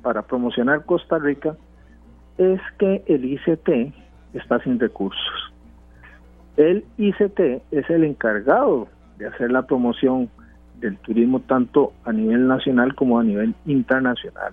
[0.02, 1.56] para promocionar Costa Rica
[2.36, 3.94] es que el ICT
[4.34, 5.54] está sin recursos.
[6.58, 7.38] El ICT
[7.70, 10.28] es el encargado de hacer la promoción
[10.80, 14.52] del turismo tanto a nivel nacional como a nivel internacional.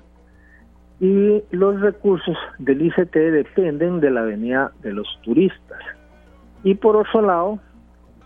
[1.00, 5.80] Y los recursos del ICT dependen de la venida de los turistas.
[6.64, 7.60] Y por otro lado,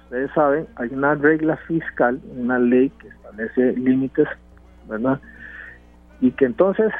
[0.04, 4.28] ustedes saben, hay una regla fiscal, una ley que establece límites,
[4.90, 5.22] ¿verdad?
[6.20, 6.92] Y que entonces,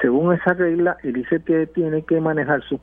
[0.00, 2.78] según esa regla, el ICT tiene que manejar su,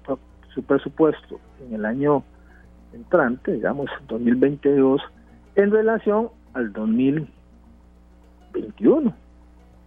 [0.53, 2.25] su presupuesto en el año
[2.97, 5.01] entrante, digamos 2022,
[5.55, 9.13] en relación al 2021.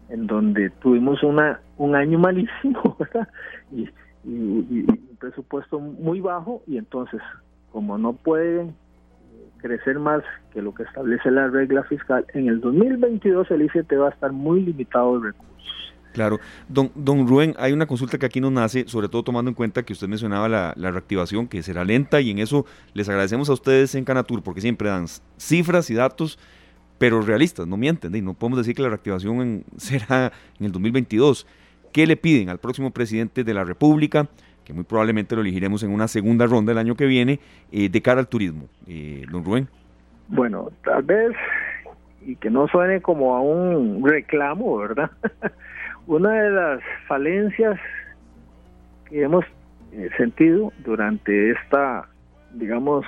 [0.08, 3.28] en donde tuvimos una un año malísimo, ¿verdad?
[3.72, 3.88] Y,
[4.24, 7.20] y, un presupuesto muy bajo y entonces
[7.72, 8.74] como no pueden
[9.58, 14.08] crecer más que lo que establece la regla fiscal, en el 2022 el ICT va
[14.08, 15.94] a estar muy limitado de recursos.
[16.12, 16.40] Claro.
[16.68, 19.82] Don, don Rubén, hay una consulta que aquí nos nace, sobre todo tomando en cuenta
[19.82, 23.94] que usted mencionaba la, reactivación, que será lenta, y en eso les agradecemos a ustedes
[23.94, 26.38] en Canatur, porque siempre dan cifras y datos,
[26.98, 31.46] pero realistas, no mienten, y no podemos decir que la reactivación será en el 2022.
[31.92, 34.28] ¿Qué le piden al próximo presidente de la República?
[34.64, 37.40] que muy probablemente lo elegiremos en una segunda ronda el año que viene,
[37.72, 38.68] eh, de cara al turismo.
[38.86, 39.68] Eh, don Rubén.
[40.28, 41.32] Bueno, tal vez,
[42.24, 45.10] y que no suene como a un reclamo, ¿verdad?
[46.06, 47.78] una de las falencias
[49.06, 49.44] que hemos
[49.92, 52.08] eh, sentido durante esta,
[52.54, 53.04] digamos,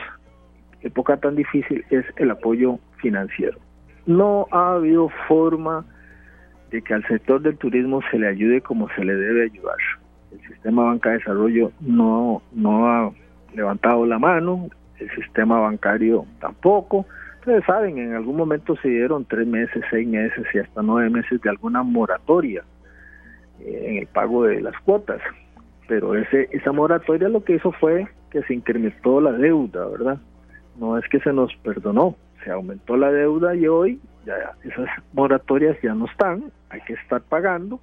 [0.83, 3.59] época tan difícil es el apoyo financiero.
[4.07, 5.85] No ha habido forma
[6.71, 9.77] de que al sector del turismo se le ayude como se le debe ayudar
[10.33, 13.13] el sistema banca de desarrollo no, no ha
[13.55, 17.07] levantado la mano, el sistema bancario tampoco.
[17.41, 21.41] Ustedes saben, en algún momento se dieron tres meses, seis meses y hasta nueve meses
[21.41, 22.63] de alguna moratoria
[23.65, 25.21] en el pago de las cuotas.
[25.89, 30.19] Pero ese, esa moratoria lo que hizo fue que se incrementó la deuda, ¿verdad?
[30.79, 35.77] No es que se nos perdonó, se aumentó la deuda y hoy ya esas moratorias
[35.83, 37.81] ya no están, hay que estar pagando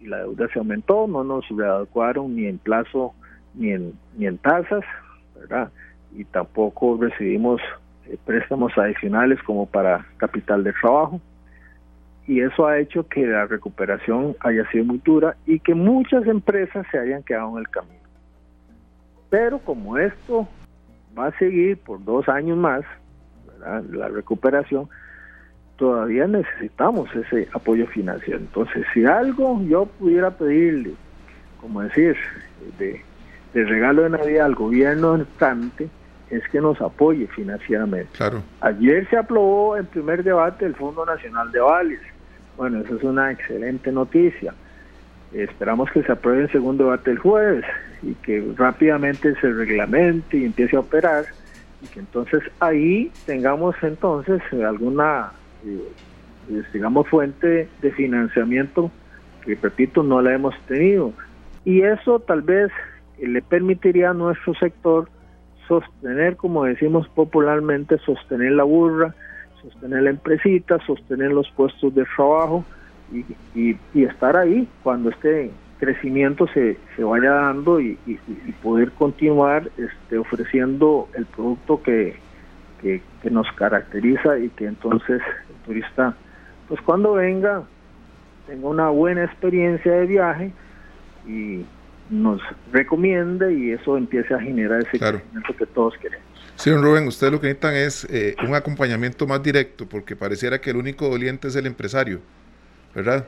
[0.00, 3.14] y la deuda se aumentó, no nos readecuaron ni en plazo
[3.54, 4.84] ni en, ni en tasas,
[5.34, 5.70] ¿verdad?
[6.14, 7.60] Y tampoco recibimos
[8.06, 11.20] eh, préstamos adicionales como para capital de trabajo.
[12.28, 16.86] Y eso ha hecho que la recuperación haya sido muy dura y que muchas empresas
[16.92, 17.98] se hayan quedado en el camino.
[19.30, 20.46] Pero como esto
[21.18, 22.82] va a seguir por dos años más,
[23.46, 23.82] ¿verdad?
[23.90, 24.88] la recuperación,
[25.76, 28.38] todavía necesitamos ese apoyo financiero.
[28.38, 30.92] Entonces, si algo yo pudiera pedirle,
[31.60, 32.16] como decir,
[32.78, 33.02] de,
[33.54, 35.88] regalo de Navidad al gobierno entrante,
[36.30, 38.10] es que nos apoye financieramente.
[38.16, 38.42] Claro.
[38.60, 42.00] Ayer se aprobó el primer debate del Fondo Nacional de Vales.
[42.58, 44.52] Bueno, eso es una excelente noticia.
[45.32, 47.64] Esperamos que se apruebe el segundo debate el jueves
[48.02, 51.24] y que rápidamente se reglamente y empiece a operar
[51.82, 55.32] y que entonces ahí tengamos entonces alguna
[55.64, 58.90] eh, digamos, fuente de financiamiento
[59.44, 61.12] que, repito, no la hemos tenido.
[61.64, 62.70] Y eso tal vez
[63.20, 65.08] le permitiría a nuestro sector
[65.66, 69.14] sostener, como decimos popularmente, sostener la burra,
[69.62, 72.64] sostener la empresita, sostener los puestos de trabajo
[73.12, 78.18] y, y, estar ahí cuando este crecimiento se, se vaya dando y, y,
[78.62, 82.16] poder continuar este, ofreciendo el producto que,
[82.80, 86.14] que, nos caracteriza y que entonces el turista,
[86.68, 87.62] pues cuando venga,
[88.46, 90.52] tenga una buena experiencia de viaje
[91.26, 91.64] y
[92.10, 92.40] nos
[92.72, 96.27] recomiende y eso empiece a generar ese crecimiento que todos queremos.
[96.58, 100.60] Sí, don Rubén, ustedes lo que necesitan es eh, un acompañamiento más directo, porque pareciera
[100.60, 102.18] que el único doliente es el empresario,
[102.96, 103.26] ¿verdad?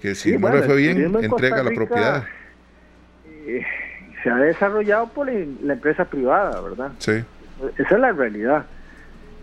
[0.00, 2.24] Que si no le fue bien, entrega la propiedad.
[3.26, 3.62] Eh,
[4.22, 6.92] se ha desarrollado por la empresa privada, ¿verdad?
[6.98, 7.22] Sí.
[7.76, 8.64] Esa es la realidad.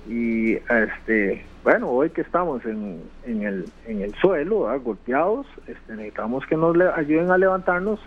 [0.10, 6.47] Y este, bueno, hoy que estamos en, en, el, en el suelo, golpeados, este, necesitamos
[6.47, 7.99] que nos le ayuden a levantarnos,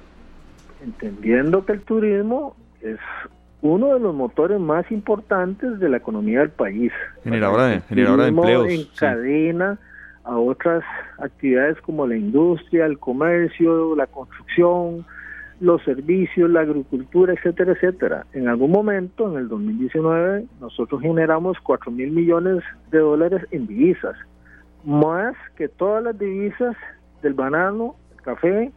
[0.83, 2.99] entendiendo que el turismo es
[3.67, 6.93] uno de los motores más importantes de la economía del país.
[7.25, 8.69] Generadora de, generadora de empleos.
[8.69, 9.79] Encadena
[10.25, 10.83] a otras
[11.19, 15.07] actividades como la industria, el comercio, la construcción,
[15.61, 18.27] los servicios, la agricultura, etcétera, etcétera.
[18.33, 24.17] En algún momento, en el 2019, nosotros generamos 4 mil millones de dólares en divisas,
[24.85, 26.77] más que todas las divisas
[27.23, 28.73] del banano, el café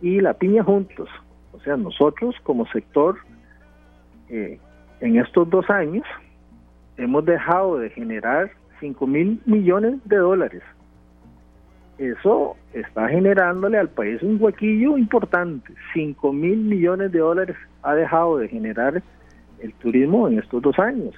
[0.00, 1.08] y la piña juntos.
[1.52, 3.16] O sea, nosotros como sector,
[4.34, 4.58] eh,
[5.00, 6.04] en estos dos años,
[6.96, 10.62] hemos dejado de generar 5 mil millones de dólares
[11.98, 15.72] eso está generándole al país un huequillo importante.
[15.92, 19.02] 5 mil millones de dólares ha dejado de generar
[19.60, 21.14] el turismo en estos dos años.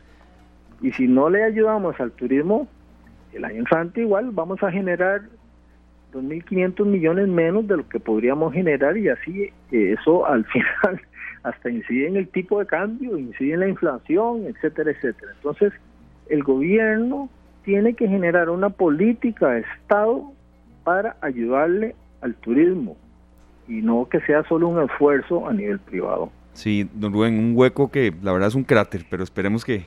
[0.83, 2.69] Y si no le ayudamos al turismo,
[3.33, 5.23] el año entrante igual vamos a generar
[6.13, 11.01] 2.500 millones menos de lo que podríamos generar y así eh, eso al final
[11.47, 15.31] hasta incide en el tipo de cambio, incide en la inflación, etcétera, etcétera.
[15.37, 15.73] Entonces,
[16.29, 17.29] el gobierno
[17.65, 20.33] tiene que generar una política de Estado
[20.83, 22.97] para ayudarle al turismo
[23.69, 26.33] y no que sea solo un esfuerzo a nivel privado.
[26.53, 29.87] Sí, don Rubén, un hueco que la verdad es un cráter, pero esperemos que,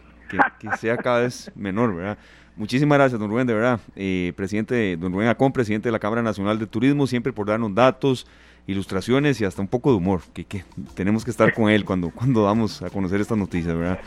[0.80, 2.17] sea cada vez menor, ¿verdad?
[2.56, 3.82] Muchísimas gracias, don Rubén, de verdad.
[3.98, 7.76] Eh, presidente, don Rubén Acón, presidente de la Cámara Nacional de Turismo, siempre por darnos
[7.76, 8.28] datos,
[8.69, 12.43] ilustraciones y hasta un poco de humor, que, tenemos que estar con él cuando, cuando
[12.43, 13.99] damos a conocer estas noticias, ¿verdad?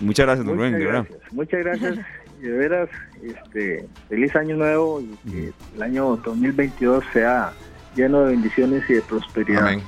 [0.00, 1.06] Muchas gracias, don Rubén, de verdad.
[1.32, 1.98] Muchas gracias.
[2.40, 2.88] de veras,
[3.22, 7.52] este, feliz año nuevo y que el año 2022 sea
[7.94, 9.66] lleno de bendiciones y de prosperidad.
[9.66, 9.82] Amén.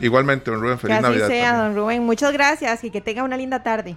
[0.00, 1.28] Igualmente, don Rubén, feliz que así Navidad.
[1.28, 2.04] sea, don Rubén.
[2.04, 3.96] Muchas gracias y que tenga una linda tarde.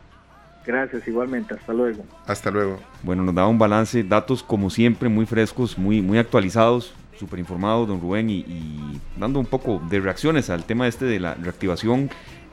[0.66, 1.56] Gracias, igualmente.
[1.56, 2.04] Hasta luego.
[2.28, 2.80] Hasta luego.
[3.04, 7.88] Bueno, nos daba un balance, datos como siempre, muy frescos, muy, muy actualizados, súper informados,
[7.88, 12.10] don Rubén, y, dando un poco de reacciones al tema este de la reactivación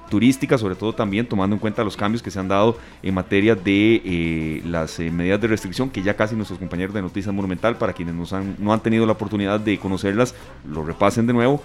[0.08, 3.54] turística, sobre todo también tomando en cuenta los cambios que se han dado en materia
[3.54, 7.76] de eh, las eh, medidas de restricción, que ya casi nuestros compañeros de Noticias Monumental,
[7.76, 10.34] para quienes nos han, no han tenido la oportunidad de conocerlas,
[10.66, 11.62] lo repasen de nuevo.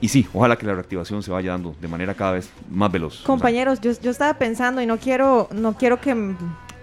[0.00, 3.22] Y sí, ojalá que la reactivación se vaya dando de manera cada vez más veloz.
[3.22, 6.34] Compañeros, yo, yo estaba pensando y no quiero, no quiero que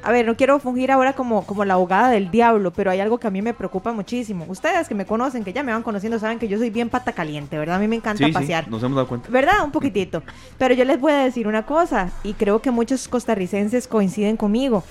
[0.07, 3.17] a ver, no quiero fungir ahora como, como la abogada del diablo, pero hay algo
[3.17, 4.45] que a mí me preocupa muchísimo.
[4.47, 7.11] Ustedes que me conocen, que ya me van conociendo, saben que yo soy bien pata
[7.11, 7.75] caliente, ¿verdad?
[7.75, 8.63] A mí me encanta pasear.
[8.63, 9.27] Sí, nos hemos dado cuenta.
[9.29, 9.65] ¿Verdad?
[9.65, 10.23] Un poquitito.
[10.57, 14.81] Pero yo les voy a decir una cosa, y creo que muchos costarricenses coinciden conmigo.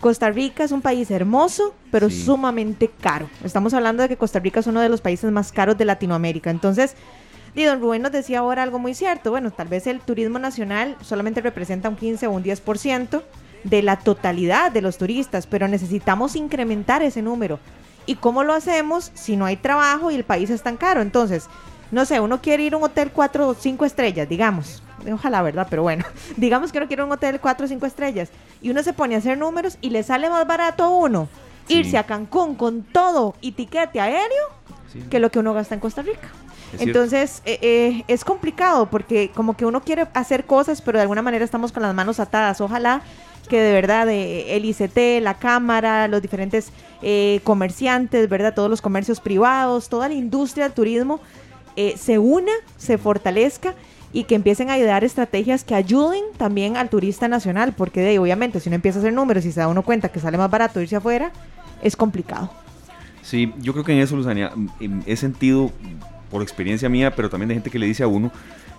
[0.00, 3.30] Costa Rica es un país hermoso, pero sumamente caro.
[3.44, 6.50] Estamos hablando de que Costa Rica es uno de los países más caros de Latinoamérica.
[6.50, 6.96] Entonces,
[7.54, 9.30] y don Rubén nos decía ahora algo muy cierto.
[9.30, 13.22] Bueno, tal vez el turismo nacional solamente representa un 15 o un 10%
[13.68, 17.58] de la totalidad de los turistas, pero necesitamos incrementar ese número.
[18.06, 21.02] ¿Y cómo lo hacemos si no hay trabajo y el país es tan caro?
[21.02, 21.48] Entonces,
[21.90, 24.82] no sé, uno quiere ir a un hotel 4 o 5 estrellas, digamos.
[25.12, 25.66] Ojalá, ¿verdad?
[25.68, 26.04] Pero bueno,
[26.36, 28.30] digamos que uno quiere un hotel 4 o 5 estrellas.
[28.62, 31.28] Y uno se pone a hacer números y le sale más barato a uno
[31.68, 34.50] irse a Cancún con todo y tiquete aéreo
[35.10, 36.28] que lo que uno gasta en Costa Rica.
[36.78, 41.22] Entonces, eh, eh, es complicado porque como que uno quiere hacer cosas, pero de alguna
[41.22, 42.60] manera estamos con las manos atadas.
[42.60, 43.02] Ojalá
[43.46, 46.72] que de verdad eh, el ICT, la Cámara, los diferentes
[47.44, 48.54] comerciantes, ¿verdad?
[48.54, 51.20] Todos los comercios privados, toda la industria del turismo
[51.96, 53.74] se una, se fortalezca
[54.12, 58.60] y que empiecen a idear estrategias que ayuden también al turista nacional, porque de, obviamente
[58.60, 60.80] si uno empieza a hacer números y se da uno cuenta que sale más barato
[60.80, 61.32] irse afuera,
[61.82, 62.50] es complicado.
[63.22, 64.52] Sí, yo creo que en eso, Luzania,
[65.04, 65.70] he sentido
[66.30, 68.30] por experiencia mía, pero también de gente que le dice a uno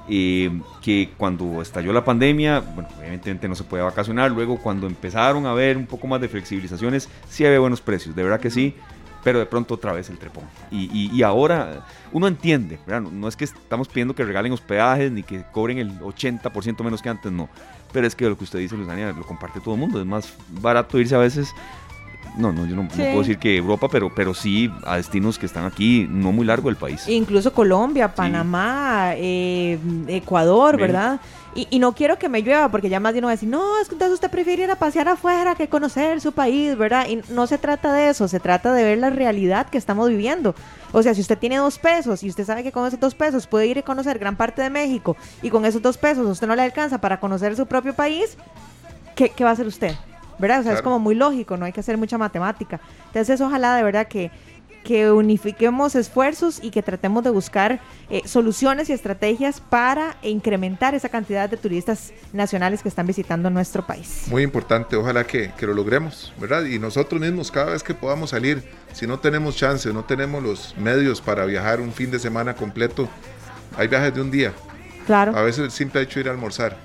[0.10, 5.46] eh, que cuando estalló la pandemia, bueno, evidentemente no se puede vacacionar, luego cuando empezaron
[5.46, 8.76] a haber un poco más de flexibilizaciones, sí había buenos precios, de verdad que sí,
[9.24, 10.46] pero de pronto otra vez el trepón.
[10.72, 13.10] Y, y, ahora uno entiende, ¿verdad?
[13.12, 17.10] No, es que estamos pidiendo que regalen hospedajes ni que cobren el 80% menos que
[17.10, 17.50] antes, no.
[17.92, 20.00] Pero es que lo que usted dice, Luzania, lo comparte todo el mundo.
[20.00, 21.54] Es más barato irse a veces
[22.38, 25.66] no, no, yo no, puedo decir que Europa, pero, pero sí a destinos que están
[25.66, 27.08] aquí, no muy largo el país.
[27.08, 31.20] Incluso Colombia, Panamá, eh, Ecuador, ¿verdad?
[31.56, 33.80] Y, no quiero que me llueva, porque ya más de uno va a decir, no,
[33.82, 37.08] es que entonces usted prefiere ir a pasear afuera que conocer su país, ¿verdad?
[37.10, 40.54] Y no se trata de eso, se trata de ver la realidad que estamos viviendo.
[40.92, 43.48] O sea, si usted tiene dos pesos y usted sabe que con esos dos pesos
[43.48, 46.56] puede ir a conocer gran parte de México y con esos dos pesos usted no
[46.56, 48.38] le alcanza para conocer su propio país,
[49.16, 49.96] ¿qué, qué va a hacer usted?
[50.40, 50.62] ¿Verdad?
[50.62, 52.80] O sea, es como muy lógico, no hay que hacer mucha matemática.
[53.08, 54.32] Entonces, ojalá de verdad que,
[54.84, 61.10] que unifiquemos esfuerzos y que tratemos de buscar eh, soluciones y estrategias para incrementar esa
[61.10, 64.28] cantidad de turistas nacionales que están visitando nuestro país.
[64.30, 66.64] Muy importante, ojalá que, que, lo logremos, ¿verdad?
[66.64, 70.78] Y nosotros mismos, cada vez que podamos salir, si no tenemos chance, no tenemos los
[70.78, 73.10] medios para viajar un fin de semana completo,
[73.78, 74.54] hay viajes de un día.
[75.06, 75.36] Claro.
[75.36, 76.78] A veces el simple hecho de ir a almorzar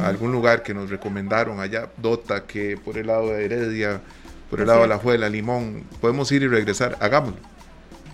[0.00, 4.00] a algún lugar que nos recomendaron allá, Dota, que por el lado de Heredia,
[4.50, 7.40] por el lado de la Juela, Limón, podemos ir y regresar, hagámoslo.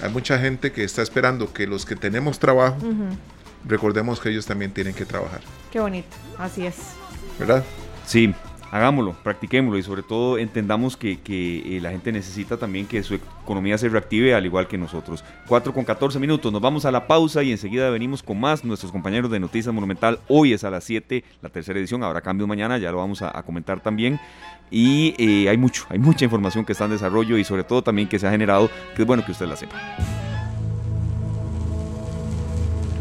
[0.02, 2.78] Hay mucha gente que está esperando que los que tenemos trabajo,
[3.66, 5.40] recordemos que ellos también tienen que trabajar.
[5.70, 6.76] Qué bonito, así es.
[7.38, 7.64] ¿Verdad?
[8.06, 8.34] Sí,
[8.72, 13.14] hagámoslo, practiquémoslo y sobre todo entendamos que, que eh, la gente necesita también que su
[13.14, 15.22] economía se reactive al igual que nosotros.
[15.46, 18.64] 4 con 14 minutos, nos vamos a la pausa y enseguida venimos con más.
[18.64, 22.46] Nuestros compañeros de Noticias Monumental, hoy es a las 7, la tercera edición, habrá cambio
[22.46, 24.18] mañana, ya lo vamos a, comentar también.
[24.70, 28.08] Y eh, hay mucho, hay mucha información que está en desarrollo y sobre todo también
[28.08, 29.76] que se ha generado, que es bueno que usted la sepa.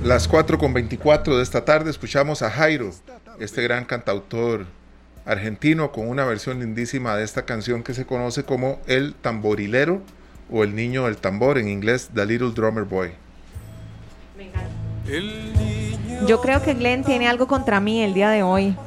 [0.03, 2.91] Las 4 con 24 de esta tarde escuchamos a Jairo,
[3.39, 4.65] este gran cantautor
[5.25, 10.01] argentino con una versión lindísima de esta canción que se conoce como El Tamborilero
[10.51, 13.11] o El Niño del Tambor en inglés, The Little Drummer Boy.
[16.27, 18.75] Yo creo que Glenn tiene algo contra mí el día de hoy.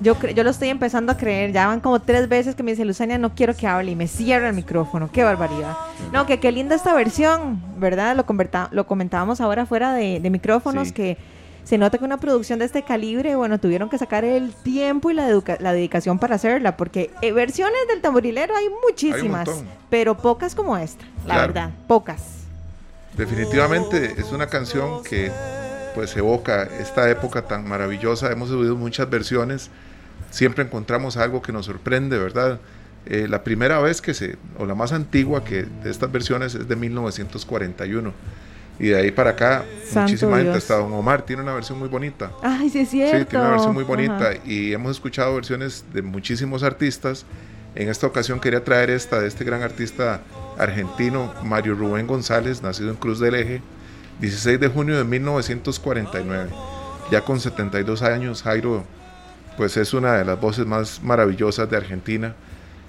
[0.00, 1.50] Yo, yo lo estoy empezando a creer.
[1.50, 4.06] Ya van como tres veces que me dice, Luzania, no quiero que hable y me
[4.06, 5.10] cierra el micrófono.
[5.10, 5.76] Qué barbaridad.
[6.12, 8.14] No, que qué linda esta versión, ¿verdad?
[8.14, 8.24] Lo,
[8.70, 11.18] lo comentábamos ahora fuera de, micrófonos, que
[11.68, 15.14] se nota que una producción de este calibre, bueno, tuvieron que sacar el tiempo y
[15.14, 15.28] la,
[15.60, 19.50] la dedicación para hacerla, porque eh, versiones del tamborilero hay muchísimas,
[19.90, 22.22] pero pocas como esta, la verdad, pocas.
[23.18, 25.30] Definitivamente es una canción que
[25.94, 29.68] pues evoca esta época tan maravillosa, hemos oído muchas versiones,
[30.30, 32.60] siempre encontramos algo que nos sorprende, ¿verdad?
[33.04, 36.66] Eh, la primera vez que se, o la más antigua que de estas versiones es
[36.66, 38.14] de 1941.
[38.78, 42.30] Y de ahí para acá, muchísima gente, hasta Don Omar tiene una versión muy bonita.
[42.42, 43.18] Ay, sí es cierto.
[43.18, 44.30] Sí, tiene una versión muy bonita.
[44.44, 47.26] Y hemos escuchado versiones de muchísimos artistas.
[47.74, 50.22] En esta ocasión quería traer esta de este gran artista
[50.58, 53.62] argentino, Mario Rubén González, nacido en Cruz del Eje,
[54.20, 56.50] 16 de junio de 1949.
[57.10, 58.84] Ya con 72 años, Jairo,
[59.56, 62.36] pues es una de las voces más maravillosas de Argentina.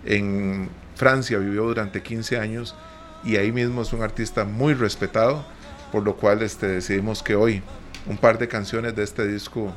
[0.06, 2.76] En Francia vivió durante 15 años
[3.24, 5.44] y ahí mismo es un artista muy respetado
[5.92, 7.62] por lo cual este, decidimos que hoy
[8.06, 9.74] un par de canciones de este disco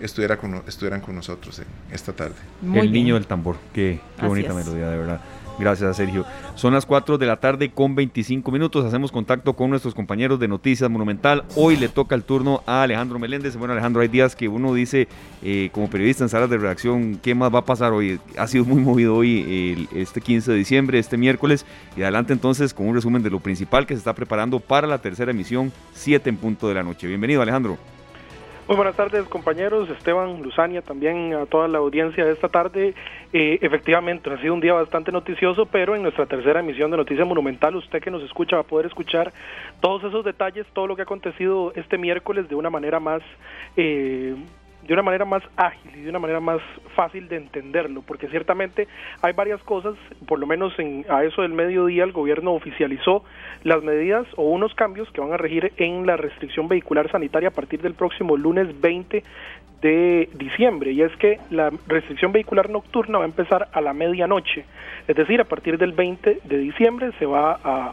[0.00, 2.36] estuviera con, estuvieran con nosotros en esta tarde.
[2.74, 5.20] el niño del tambor, qué, qué bonita melodía, de verdad.
[5.58, 6.24] Gracias, Sergio.
[6.54, 8.84] Son las 4 de la tarde con 25 minutos.
[8.84, 11.44] Hacemos contacto con nuestros compañeros de Noticias Monumental.
[11.56, 13.56] Hoy le toca el turno a Alejandro Meléndez.
[13.56, 15.08] Bueno, Alejandro, hay días que uno dice,
[15.42, 18.20] eh, como periodista en salas de redacción, ¿qué más va a pasar hoy?
[18.36, 21.66] Ha sido muy movido hoy este 15 de diciembre, este miércoles.
[21.96, 24.98] Y adelante entonces con un resumen de lo principal que se está preparando para la
[24.98, 27.08] tercera emisión, 7 en punto de la noche.
[27.08, 27.78] Bienvenido, Alejandro.
[28.68, 32.94] Muy buenas tardes compañeros, Esteban, Luzania, también a toda la audiencia de esta tarde.
[33.32, 37.26] Eh, efectivamente, ha sido un día bastante noticioso, pero en nuestra tercera emisión de Noticias
[37.26, 39.32] Monumental, usted que nos escucha va a poder escuchar
[39.80, 43.22] todos esos detalles, todo lo que ha acontecido este miércoles de una manera más
[43.78, 44.36] eh,
[44.86, 46.60] de una manera más ágil y de una manera más
[46.94, 48.88] fácil de entenderlo, porque ciertamente
[49.22, 49.94] hay varias cosas,
[50.26, 53.24] por lo menos en, a eso del mediodía el gobierno oficializó
[53.64, 57.52] las medidas o unos cambios que van a regir en la restricción vehicular sanitaria a
[57.52, 59.22] partir del próximo lunes 20
[59.82, 64.64] de diciembre, y es que la restricción vehicular nocturna va a empezar a la medianoche,
[65.06, 67.92] es decir, a partir del 20 de diciembre se va a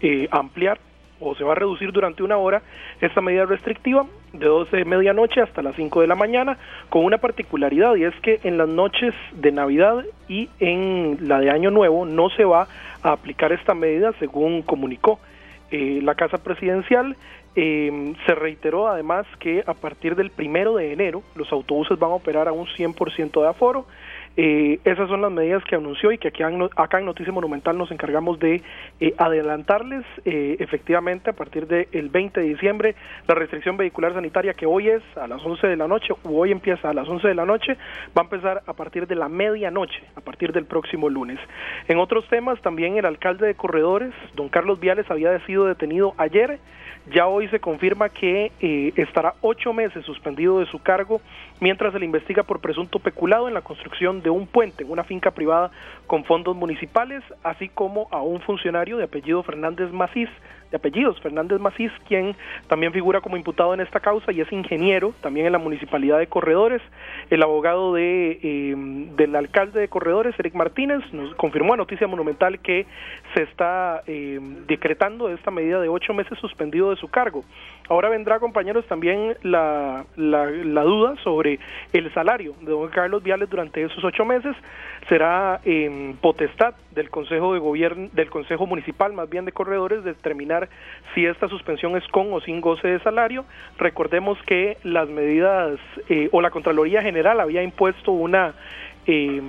[0.00, 0.78] eh, ampliar
[1.20, 2.62] o se va a reducir durante una hora
[3.00, 6.58] esta medida restrictiva de 12 de medianoche hasta las 5 de la mañana,
[6.88, 11.50] con una particularidad y es que en las noches de Navidad y en la de
[11.50, 12.68] Año Nuevo no se va
[13.02, 15.18] a aplicar esta medida según comunicó
[15.70, 17.16] eh, la Casa Presidencial.
[17.58, 22.14] Eh, se reiteró además que a partir del primero de enero los autobuses van a
[22.14, 23.86] operar a un 100% de aforo
[24.36, 27.90] eh, esas son las medidas que anunció y que aquí acá en Noticia Monumental nos
[27.90, 28.62] encargamos de
[29.00, 32.94] eh, adelantarles eh, efectivamente a partir del 20 de diciembre
[33.26, 36.52] la restricción vehicular sanitaria que hoy es a las 11 de la noche o hoy
[36.52, 37.78] empieza a las 11 de la noche
[38.16, 41.38] va a empezar a partir de la medianoche, a partir del próximo lunes.
[41.88, 46.58] En otros temas también el alcalde de Corredores, don Carlos Viales, había sido detenido ayer
[47.12, 51.20] ya hoy se confirma que eh, estará ocho meses suspendido de su cargo
[51.60, 55.04] mientras se le investiga por presunto peculado en la construcción de un puente en una
[55.04, 55.70] finca privada
[56.08, 60.28] con fondos municipales, así como a un funcionario de apellido Fernández Macís,
[60.76, 62.36] de apellidos Fernández Macís, quien
[62.68, 66.26] también figura como imputado en esta causa y es ingeniero también en la municipalidad de
[66.26, 66.82] Corredores.
[67.30, 72.58] El abogado de, em, del alcalde de Corredores, Eric Martínez, nos confirmó a Noticia Monumental
[72.60, 72.86] que
[73.34, 77.44] se está em, decretando esta medida de ocho meses suspendido de su cargo.
[77.88, 81.58] Ahora vendrá, compañeros, también la, duda sobre
[81.92, 84.56] el salario de don Carlos Viales durante esos ocho meses.
[85.08, 90.65] Será en potestad del Consejo de Gobierno, del Consejo Municipal, más bien de Corredores, determinar
[91.14, 93.44] si esta suspensión es con o sin goce de salario.
[93.78, 98.54] Recordemos que las medidas eh, o la Contraloría General había impuesto una
[99.06, 99.40] eh,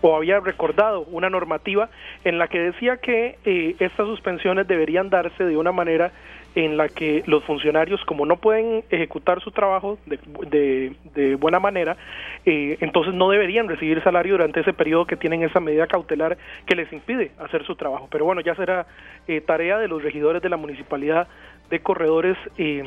[0.00, 1.88] o había recordado una normativa
[2.24, 6.10] en la que decía que eh, estas suspensiones deberían darse de una manera
[6.54, 11.96] en la que los funcionarios, como no pueden ejecutar su trabajo de, de, buena manera,
[12.44, 16.76] eh, entonces no deberían recibir salario durante ese periodo que tienen esa medida cautelar que
[16.76, 18.08] les impide hacer su trabajo.
[18.10, 18.86] Pero bueno, ya será
[19.26, 21.26] eh, tarea de los regidores de la municipalidad
[21.70, 22.84] de corredores eh,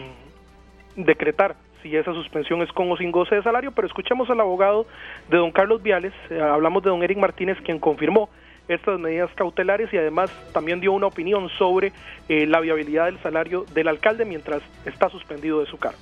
[0.96, 4.88] decretar si esa suspensión es con o sin goce de salario, pero escuchemos al abogado
[5.30, 8.30] de don Carlos Viales, hablamos de don Eric Martínez, quien confirmó
[8.68, 11.94] estas medidas cautelares y además también dio una opinión sobre
[12.28, 16.00] eh, la viabilidad del salario del alcalde mientras está suspendido de su cargo.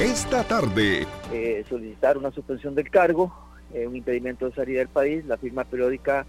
[0.00, 1.06] Esta tarde.
[1.32, 3.32] Eh, solicitar una suspensión del cargo,
[3.74, 6.26] eh, un impedimento de salida del país, la firma periódica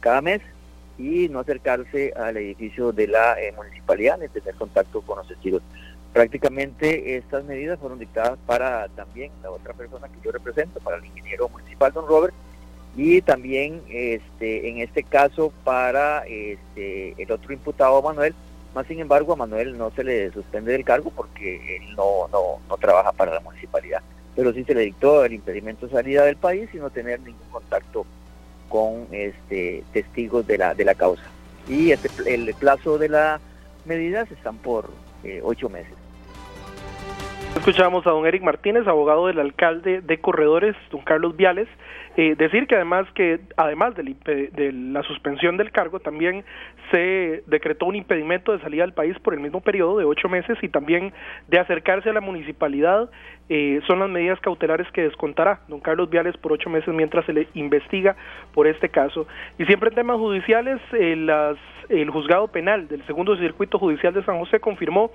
[0.00, 0.40] cada mes
[0.96, 5.62] y no acercarse al edificio de la municipalidad ni tener contacto con los testigos.
[6.12, 11.04] Prácticamente estas medidas fueron dictadas para también la otra persona que yo represento, para el
[11.04, 12.34] ingeniero municipal don Robert,
[12.96, 18.34] y también este, en este caso para este, el otro imputado Manuel,
[18.74, 22.60] Más sin embargo, a Manuel no se le suspende del cargo porque él no, no,
[22.68, 24.02] no trabaja para la municipalidad.
[24.36, 27.48] Pero sí se le dictó el impedimento de salida del país y no tener ningún
[27.50, 28.06] contacto
[28.68, 31.24] con este, testigos de la, de la causa.
[31.68, 33.40] Y este, el plazo de las
[33.84, 34.90] medidas están por
[35.24, 35.94] eh, ocho meses.
[37.56, 41.68] Escuchamos a don Eric Martínez, abogado del alcalde de Corredores, don Carlos Viales,
[42.16, 46.44] eh, decir que además que además de la suspensión del cargo también
[46.90, 50.58] se decretó un impedimento de salida del país por el mismo periodo de ocho meses
[50.62, 51.12] y también
[51.48, 53.10] de acercarse a la municipalidad
[53.48, 57.32] eh, son las medidas cautelares que descontará don Carlos Viales por ocho meses mientras se
[57.32, 58.16] le investiga
[58.54, 59.26] por este caso.
[59.58, 61.14] Y siempre en temas judiciales eh,
[61.88, 65.10] el juzgado penal del segundo circuito judicial de San José confirmó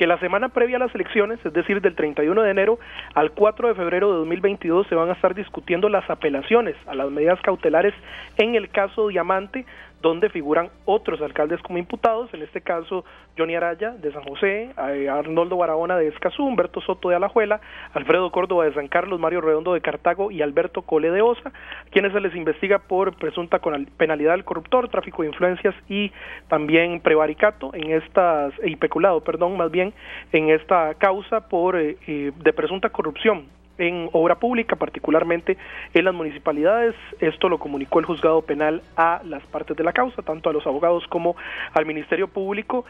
[0.00, 2.78] que la semana previa a las elecciones, es decir, del 31 de enero
[3.12, 7.10] al 4 de febrero de 2022, se van a estar discutiendo las apelaciones a las
[7.10, 7.92] medidas cautelares
[8.38, 9.66] en el caso Diamante,
[10.00, 13.04] donde figuran otros alcaldes como imputados, en este caso
[13.36, 17.60] Johnny Araya de San José, eh, Arnoldo Barahona de Escazú, Humberto Soto de Alajuela,
[17.92, 21.52] Alfredo Córdoba de San Carlos, Mario Redondo de Cartago y Alberto Cole de Osa,
[21.90, 23.60] quienes se les investiga por presunta
[23.96, 26.12] penalidad del corruptor, tráfico de influencias y
[26.48, 29.92] también prevaricato en estas, y peculado, perdón, más bien
[30.32, 35.56] en esta causa por eh, eh, de presunta corrupción en obra pública, particularmente
[35.94, 36.94] en las municipalidades.
[37.18, 40.66] Esto lo comunicó el juzgado penal a las partes de la causa, tanto a los
[40.66, 41.34] abogados como
[41.72, 42.84] al Ministerio Público.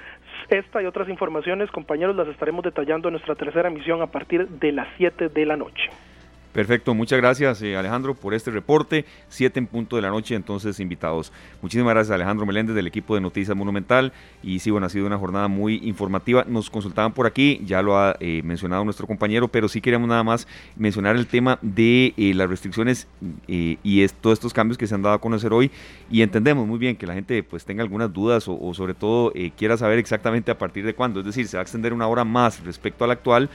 [0.48, 4.72] Esta y otras informaciones, compañeros, las estaremos detallando en nuestra tercera emisión a partir de
[4.72, 5.90] las 7 de la noche.
[6.52, 9.04] Perfecto, muchas gracias eh, Alejandro por este reporte.
[9.28, 11.32] Siete en punto de la noche, entonces invitados.
[11.62, 14.12] Muchísimas gracias Alejandro Meléndez del equipo de Noticias Monumental.
[14.42, 16.44] Y sí, bueno, ha sido una jornada muy informativa.
[16.48, 20.24] Nos consultaban por aquí, ya lo ha eh, mencionado nuestro compañero, pero sí queríamos nada
[20.24, 23.06] más mencionar el tema de eh, las restricciones
[23.46, 25.70] y todos estos cambios que se han dado a conocer hoy.
[26.10, 29.32] Y entendemos muy bien que la gente pues tenga algunas dudas o, o sobre todo
[29.56, 31.20] quiera saber exactamente a partir de cuándo.
[31.20, 33.48] Es decir, se va a extender una hora más respecto al actual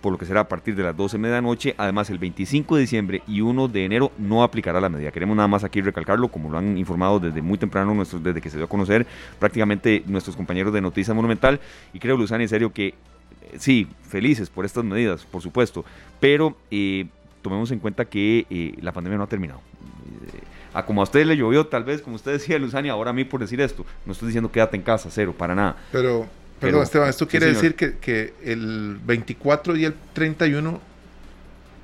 [0.00, 1.74] por lo que será a partir de las 12 de medianoche.
[1.76, 5.10] Además, el 25 de diciembre y 1 de enero no aplicará la medida.
[5.10, 8.50] Queremos nada más aquí recalcarlo, como lo han informado desde muy temprano, nuestros, desde que
[8.50, 9.06] se dio a conocer
[9.38, 11.60] prácticamente nuestros compañeros de Noticias Monumental.
[11.92, 12.94] Y creo, Luzani, en serio que eh,
[13.58, 15.84] sí, felices por estas medidas, por supuesto,
[16.20, 17.06] pero eh,
[17.42, 19.60] tomemos en cuenta que eh, la pandemia no ha terminado.
[20.74, 23.24] a como a usted le llovió, tal vez, como usted decía, Luzani, ahora a mí
[23.24, 25.76] por decir esto, no estoy diciendo quédate en casa, cero, para nada.
[25.92, 26.26] Pero
[26.60, 30.80] Perdón, Esteban, esto quiere decir que, que, el 24 y el 31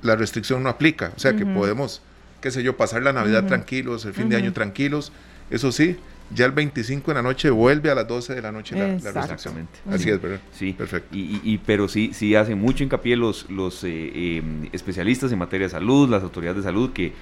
[0.01, 1.13] la restricción no aplica.
[1.15, 2.01] O sea, que podemos,
[2.41, 5.11] qué sé yo, pasar la Navidad tranquilos, el fin de año tranquilos.
[5.49, 5.97] Eso sí,
[6.33, 9.11] ya el 25 en la noche vuelve a las 12 de la noche la, la
[9.11, 9.67] restricción.
[9.89, 10.39] Así es, ¿verdad?
[10.53, 11.15] Sí, perfecto.
[11.15, 15.67] Y, y, pero sí, sí hacen mucho hincapié los, los eh, em, especialistas en materia
[15.67, 17.13] de salud, las autoridades de salud, que,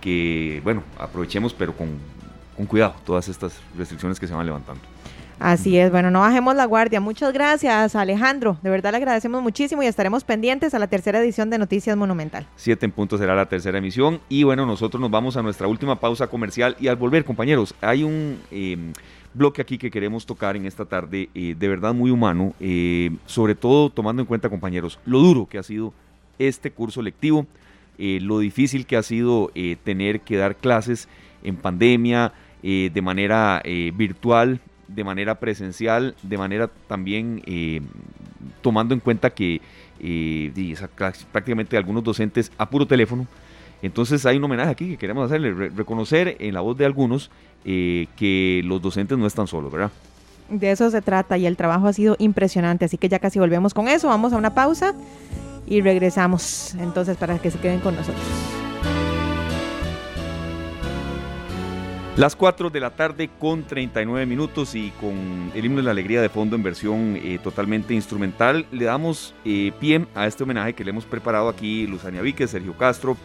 [0.00, 1.90] que bueno, aprovechemos, pero con,
[2.56, 4.82] con cuidado, todas estas restricciones que se van levantando.
[5.38, 7.00] Así es, bueno, no bajemos la guardia.
[7.00, 8.58] Muchas gracias, Alejandro.
[8.62, 12.46] De verdad le agradecemos muchísimo y estaremos pendientes a la tercera edición de Noticias Monumental.
[12.56, 14.20] Siete en punto será la tercera emisión.
[14.28, 16.76] Y bueno, nosotros nos vamos a nuestra última pausa comercial.
[16.80, 18.92] Y al volver, compañeros, hay un em,
[19.34, 23.54] bloque aquí que queremos tocar en esta tarde, eh, de verdad muy humano, eh, sobre
[23.54, 25.92] todo tomando en cuenta, compañeros, lo duro que ha sido
[26.38, 27.46] este curso lectivo,
[27.98, 29.50] eh, lo difícil que ha sido
[29.84, 31.08] tener que dar clases
[31.42, 32.32] en pandemia.
[32.62, 33.60] de manera
[33.92, 34.60] virtual,
[34.94, 37.80] de manera presencial, de manera también eh,
[38.60, 39.60] tomando en cuenta que
[40.00, 40.74] eh,
[41.30, 43.26] prácticamente algunos docentes a puro teléfono.
[43.82, 47.30] Entonces hay un homenaje aquí que queremos hacerle, reconocer en la voz de algunos
[47.64, 49.90] eh, que los docentes no están solos, ¿verdad?
[50.48, 53.74] De eso se trata y el trabajo ha sido impresionante, así que ya casi volvemos
[53.74, 54.94] con eso, vamos a una pausa
[55.66, 58.61] y regresamos entonces para que se queden con nosotros.
[62.14, 66.20] Las 4 de la tarde con 39 minutos y con el himno de la alegría
[66.20, 70.84] de fondo en versión eh, totalmente instrumental, le damos eh, pie a este homenaje que
[70.84, 73.16] le hemos preparado aquí Luzania Víquez, Sergio Castro,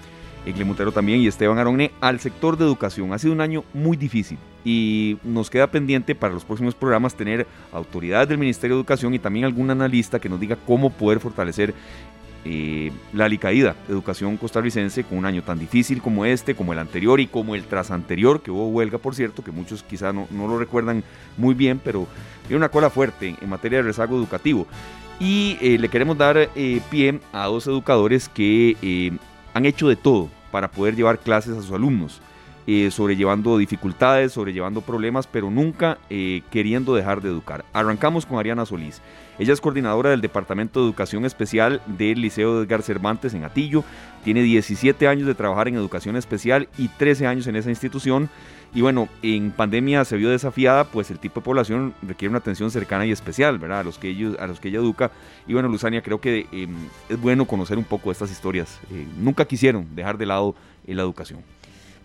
[0.45, 3.11] Egle Montero también y Esteban Aronne al sector de educación.
[3.11, 7.45] Ha sido un año muy difícil y nos queda pendiente para los próximos programas tener
[7.73, 11.73] autoridades del Ministerio de Educación y también algún analista que nos diga cómo poder fortalecer
[12.49, 17.19] eh, la alicaída educación costarricense con un año tan difícil como este, como el anterior
[17.19, 20.57] y como el tras anterior, que hubo huelga, por cierto, que muchos quizá no, lo
[20.57, 21.03] recuerdan
[21.35, 22.07] muy bien, pero
[22.47, 24.65] tiene una cola fuerte en, materia de rezago educativo.
[25.19, 29.11] Y eh, le queremos dar eh, pie a dos educadores que
[29.53, 32.21] han hecho de todo para poder llevar clases a sus alumnos.
[32.69, 37.63] Eh, sobrellevando dificultades, sobrellevando problemas, pero nunca eh, queriendo dejar de educar.
[37.71, 39.01] Arrancamos con Ariana Solís.
[39.39, 43.85] Ella es coordinadora del Departamento de Educación Especial del Liceo Edgar Cervantes en Atillo.
[44.25, 48.29] Tiene 17 años de trabajar en educación especial y 13 años en esa institución.
[48.73, 52.69] Y bueno, en pandemia se vio desafiada, pues el tipo de población requiere una atención
[52.69, 53.79] cercana y especial, ¿verdad?
[53.79, 55.11] A los que, ellos, a los que ella educa.
[55.47, 56.75] Y bueno, Luzania, creo que em,
[57.07, 58.77] es bueno conocer un poco estas historias.
[58.91, 60.53] Eh, nunca quisieron dejar de lado
[60.85, 61.39] la educación.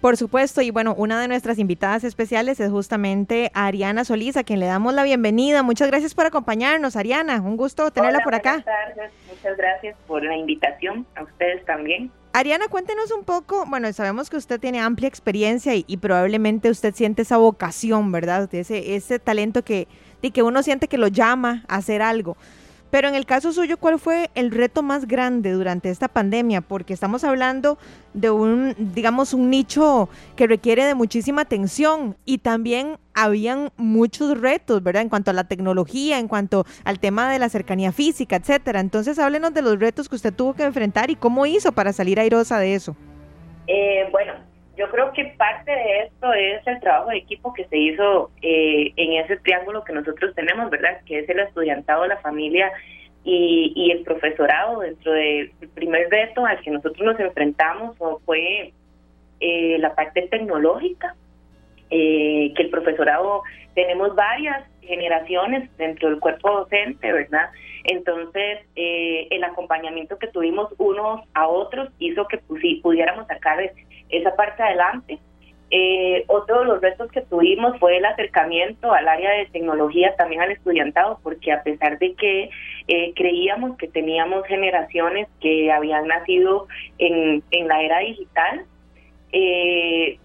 [0.02, 4.58] Por supuesto, y bueno, una de nuestras invitadas especiales es justamente Ariana Solís, a quien
[4.58, 5.62] le damos la bienvenida.
[5.62, 7.40] Muchas gracias por acompañarnos, Ariana.
[7.40, 8.64] Un gusto tenerla por acá.
[8.64, 12.10] Buenas tardes, muchas gracias por la invitación, a ustedes también.
[12.32, 17.22] Ariana, cuéntenos un poco, bueno, sabemos que usted tiene amplia experiencia y, probablemente usted siente
[17.22, 18.52] esa vocación, ¿verdad?
[18.52, 19.86] Ese, ese talento que,
[20.20, 22.36] de que uno siente que lo llama a hacer algo.
[22.92, 26.60] Pero en el caso suyo, ¿cuál fue el reto más grande durante esta pandemia?
[26.60, 27.78] Porque estamos hablando
[28.12, 34.82] de un, digamos, un nicho que requiere de muchísima atención y también habían muchos retos,
[34.82, 35.00] ¿verdad?
[35.00, 38.80] En cuanto a la tecnología, en cuanto al tema de la cercanía física, etcétera.
[38.80, 42.20] Entonces, háblenos de los retos que usted tuvo que enfrentar y cómo hizo para salir
[42.20, 42.94] airosa de eso.
[43.68, 44.34] Eh, bueno,
[44.76, 48.92] yo creo que parte de esto es el trabajo de equipo que se hizo eh,
[48.96, 51.00] en ese triángulo que nosotros tenemos, ¿verdad?
[51.04, 52.72] Que es el estudiantado, la familia
[53.24, 54.80] y, el profesorado.
[54.80, 58.72] Dentro del primer reto al que nosotros nos enfrentamos fue
[59.40, 61.14] eh, la parte tecnológica,
[61.90, 63.42] eh, que el profesorado
[63.74, 67.50] tenemos varias generaciones dentro del cuerpo docente, ¿verdad?
[67.84, 73.60] Entonces, el acompañamiento que tuvimos unos a otros hizo que pudiéramos sacar
[74.12, 75.18] esa parte adelante.
[75.74, 80.42] Eh, otro de los retos que tuvimos fue el acercamiento al área de tecnología, también
[80.42, 82.50] al estudiantado, porque a pesar de que
[82.88, 88.66] eh, creíamos que teníamos generaciones que habían nacido en, en la era digital,
[89.32, 90.18] eh,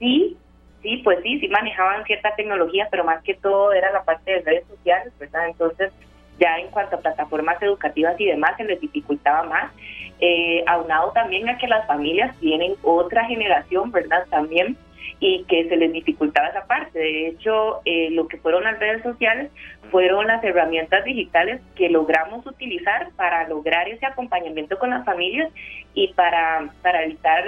[0.00, 0.36] sí,
[0.82, 4.40] sí, pues sí, sí manejaban cierta tecnología, pero más que todo era la parte de
[4.40, 5.46] redes sociales, ¿verdad?
[5.46, 5.92] Entonces,
[6.40, 9.72] ya en cuanto a plataformas educativas y demás, se les dificultaba más
[10.20, 14.26] eh, aunado también a que las familias tienen otra generación, ¿verdad?
[14.30, 14.76] También
[15.18, 16.98] y que se les dificultaba esa parte.
[16.98, 19.50] De hecho, eh, lo que fueron las redes sociales
[19.90, 25.52] fueron las herramientas digitales que logramos utilizar para lograr ese acompañamiento con las familias
[25.92, 27.44] y para, para evitar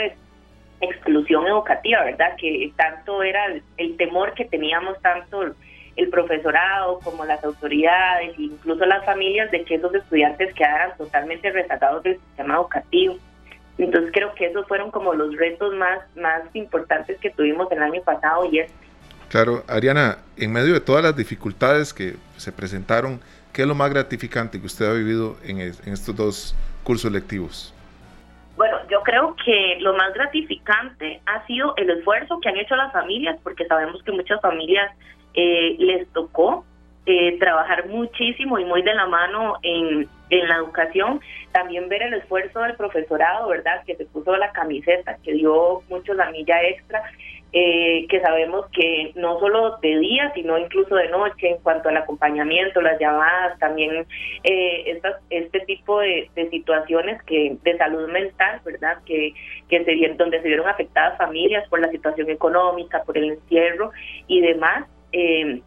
[0.81, 2.37] exclusión educativa, ¿verdad?
[2.37, 3.47] Que tanto era
[3.79, 5.55] el temor que teníamos tanto
[5.97, 12.03] el profesorado, como las autoridades, incluso las familias, de que esos estudiantes quedaran totalmente rezagados
[12.03, 13.19] del sistema educativo.
[13.79, 18.03] Entonces creo que esos fueron como los retos más, más importantes que tuvimos el año
[18.03, 18.73] pasado y es...
[19.29, 23.21] Claro, Ariana, en medio de todas las dificultades que se presentaron,
[23.53, 27.75] ¿qué es lo más gratificante que usted ha vivido en, en estos dos cursos lectivos?
[28.57, 32.93] Bueno, yo creo que lo más gratificante ha sido el esfuerzo que han hecho las
[32.93, 34.95] familias, porque sabemos que muchas familias
[35.35, 36.65] eh, les tocó
[37.05, 41.21] eh, trabajar muchísimo y muy de la mano en, en la educación,
[41.51, 43.83] también ver el esfuerzo del profesorado, ¿verdad?
[43.85, 47.03] Que se puso la camiseta, que dio mucho la milla extra,
[47.55, 51.99] eh, que sabemos que no solo de día, sino incluso de noche, en cuanto al
[51.99, 54.07] acompañamiento, las llamadas, también
[54.43, 58.99] eh, estas, este tipo de, situaciones que de salud mental, ¿verdad?
[59.05, 59.35] Que,
[59.69, 63.91] que se donde se vieron afectadas familias por la situación económica, por el encierro
[64.29, 65.63] y demás eh,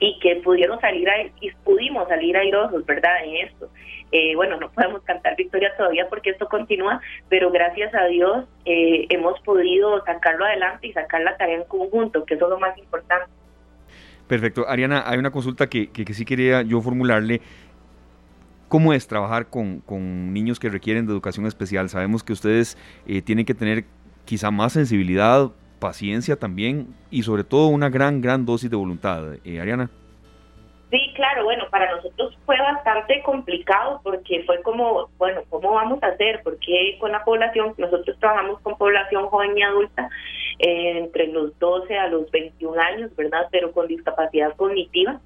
[0.00, 1.08] y que pudieron salir
[1.40, 3.24] y pudimos salir airosos, ¿verdad?
[3.24, 3.70] En esto.
[4.12, 9.06] Eh, bueno, no podemos cantar victoria todavía porque esto continúa, pero gracias a Dios eh,
[9.10, 12.76] hemos podido sacarlo adelante y sacar la tarea en conjunto, que eso es lo más
[12.78, 13.30] importante.
[14.26, 14.66] Perfecto.
[14.68, 17.40] Ariana, hay una consulta que, que, sí quería yo formularle.
[18.68, 21.88] ¿Cómo es trabajar con, con, niños que requieren de educación especial?
[21.88, 23.84] Sabemos que ustedes eh, tienen que tener
[24.24, 25.50] quizá más sensibilidad
[25.80, 29.34] paciencia también y sobre todo una gran, gran dosis de voluntad.
[29.44, 29.90] Eh, Ariana.
[30.90, 36.08] Sí, claro, bueno, para nosotros fue bastante complicado porque fue como, bueno, ¿cómo vamos a
[36.08, 36.40] hacer?
[36.42, 40.08] Porque con la población, nosotros trabajamos con población joven y adulta
[40.58, 43.46] eh, entre los 12 a los 21 años, ¿verdad?
[43.52, 45.20] Pero con discapacidad cognitiva.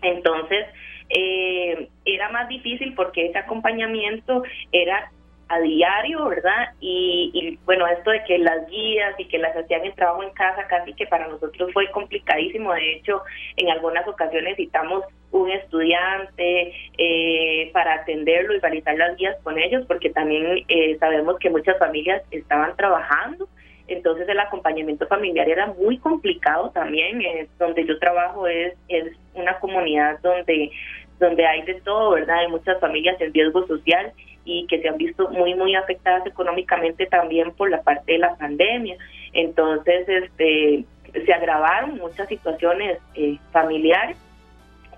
[0.00, 0.66] Entonces,
[1.10, 5.12] eh, era más difícil porque ese acompañamiento era
[5.48, 6.70] a diario, ¿verdad?
[6.80, 10.66] Y, bueno, esto de que las guías y que las hacían el trabajo en casa
[10.66, 12.72] casi que para nosotros fue complicadísimo.
[12.72, 13.22] De hecho,
[13.56, 19.84] en algunas ocasiones necesitamos un estudiante eh, para atenderlo y realizar las guías con ellos,
[19.86, 23.48] porque también eh, sabemos que muchas familias estaban trabajando.
[23.88, 27.22] Entonces el acompañamiento familiar era muy complicado también.
[27.22, 30.70] Eh, donde yo trabajo es, es una comunidad donde
[31.18, 32.38] donde hay de todo, ¿verdad?
[32.38, 34.12] Hay muchas familias en riesgo social
[34.44, 38.36] y que se han visto muy, muy afectadas económicamente también por la parte de la
[38.36, 38.96] pandemia.
[39.32, 40.84] Entonces, este,
[41.24, 44.16] se agravaron muchas situaciones eh, familiares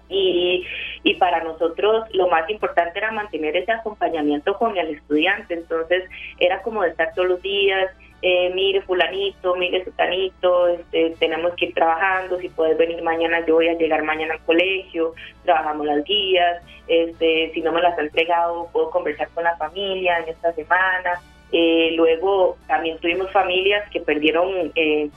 [0.08, 0.66] y,
[1.02, 5.54] y para nosotros lo más importante era mantener ese acompañamiento con el estudiante.
[5.54, 6.04] Entonces,
[6.38, 7.90] era como de estar todos los días,
[8.20, 13.54] eh, mire fulanito, mire sutanito, este, tenemos que ir trabajando, si puedes venir mañana, yo
[13.54, 15.14] voy a llegar mañana al colegio,
[15.44, 20.18] trabajamos las guías, este, si no me las ha entregado, puedo conversar con la familia
[20.18, 21.20] en esta semana.
[21.50, 25.08] Eh, luego también tuvimos familias que perdieron eh,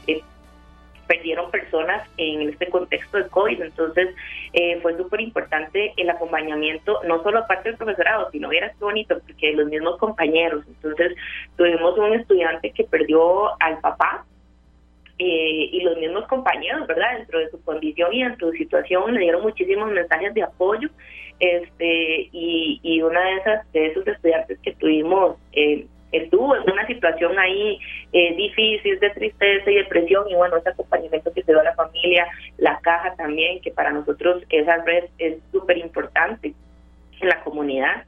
[1.12, 3.62] perdieron personas en este contexto de COVID.
[3.62, 4.16] Entonces,
[4.54, 9.52] eh, fue súper importante el acompañamiento, no solo aparte del profesorado, sino era bonito, porque
[9.52, 10.64] los mismos compañeros.
[10.68, 11.18] Entonces,
[11.58, 14.26] tuvimos un estudiante que perdió al papá.
[15.20, 17.18] Eh, y los mismos compañeros, ¿verdad?
[17.18, 20.90] Dentro de su condición y dentro de su situación, le dieron muchísimos mensajes de apoyo.
[21.40, 26.86] Este, y, y una de esas de esos estudiantes que tuvimos eh, estuvo en una
[26.88, 27.80] situación ahí
[28.14, 31.76] eh, difícil de tristeza y depresión y bueno, ese acompañamiento que se dio a la
[31.76, 36.54] familia, la caja también, que para nosotros esa red es súper importante
[37.20, 38.06] en la comunidad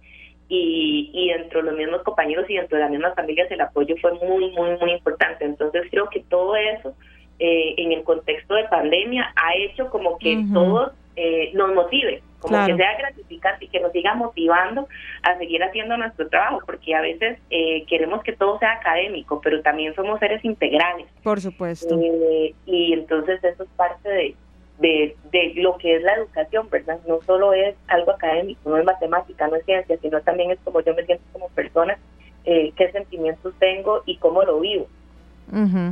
[0.49, 3.95] y, y dentro de los mismos compañeros y dentro de las mismas familias el apoyo
[4.01, 5.45] fue muy, muy, muy importante.
[5.45, 6.95] Entonces creo que todo eso
[7.39, 12.65] eh, en el contexto de pandemia ha hecho como que todos eh, nos motive como
[12.65, 14.87] que sea gratificante y que nos siga motivando
[15.23, 19.61] a seguir haciendo nuestro trabajo, porque a veces eh, queremos que todo sea académico, pero
[19.61, 21.07] también somos seres integrales.
[21.23, 21.99] Por supuesto.
[21.99, 24.35] Eh, y entonces eso es parte de,
[24.79, 26.99] de, de, lo que es la educación, ¿verdad?
[27.07, 30.81] No solo es algo académico, no es matemática, no es ciencia, sino también es como
[30.81, 31.97] yo me siento como persona,
[32.45, 34.87] eh, qué sentimientos tengo y cómo lo vivo.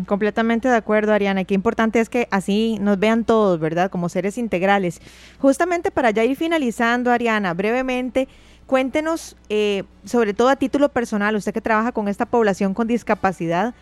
[0.08, 1.44] Completamente de acuerdo, Ariana.
[1.44, 3.92] Qué importante es que así nos vean todos, ¿verdad?
[3.92, 5.02] Como seres integrales.
[5.40, 8.28] Justamente para ya ir finalizando, Ariana, brevemente,
[8.66, 13.74] cuéntenos, eh, sobre todo a título personal, usted que trabaja con esta población con discapacidad,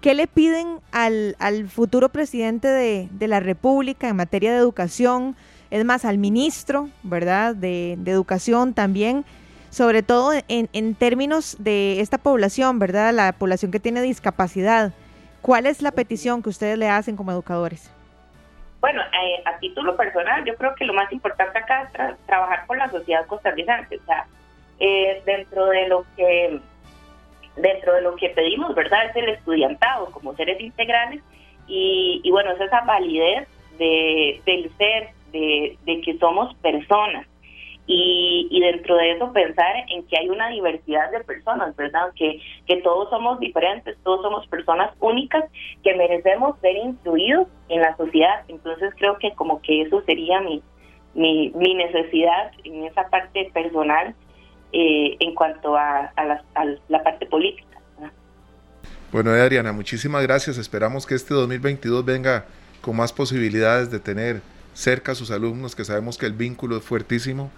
[0.00, 5.36] ¿qué le piden al, al futuro presidente de, la República en materia de educación?
[5.70, 7.54] Es más, al ministro, ¿verdad?
[7.54, 9.24] De, de educación también
[9.76, 13.12] sobre todo en, términos de esta población, ¿verdad?
[13.12, 14.94] La población que tiene discapacidad.
[15.46, 17.88] ¿Cuál es la petición que ustedes le hacen como educadores?
[18.80, 22.66] Bueno, eh, a título personal, yo creo que lo más importante acá es tra trabajar
[22.66, 23.96] con la sociedad costarricense.
[23.96, 24.26] O sea,
[24.80, 26.58] eh, dentro de lo que
[27.58, 29.06] dentro de lo que pedimos, ¿verdad?
[29.08, 31.22] Es el estudiantado como seres integrales
[31.68, 33.46] y, y bueno, es esa validez
[33.78, 37.24] de, del ser, de, de que somos personas
[37.86, 42.12] y, y, dentro de eso pensar en que hay una diversidad de personas, ¿verdad?
[42.16, 45.44] Que, que todos somos diferentes, todos somos personas únicas
[45.84, 48.42] que merecemos ser incluidos en la sociedad.
[48.48, 50.62] Entonces creo que como que eso sería mi,
[51.14, 54.16] mi, mi necesidad en esa parte personal
[54.72, 57.78] eh, en cuanto a, a, la, a, la, parte política.
[59.12, 60.58] Bueno, Adriana, muchísimas gracias.
[60.58, 62.46] Esperamos que este 2022 venga
[62.80, 64.40] con más posibilidades de tener
[64.74, 67.52] cerca a sus alumnos, que sabemos que el vínculo es fuertísimo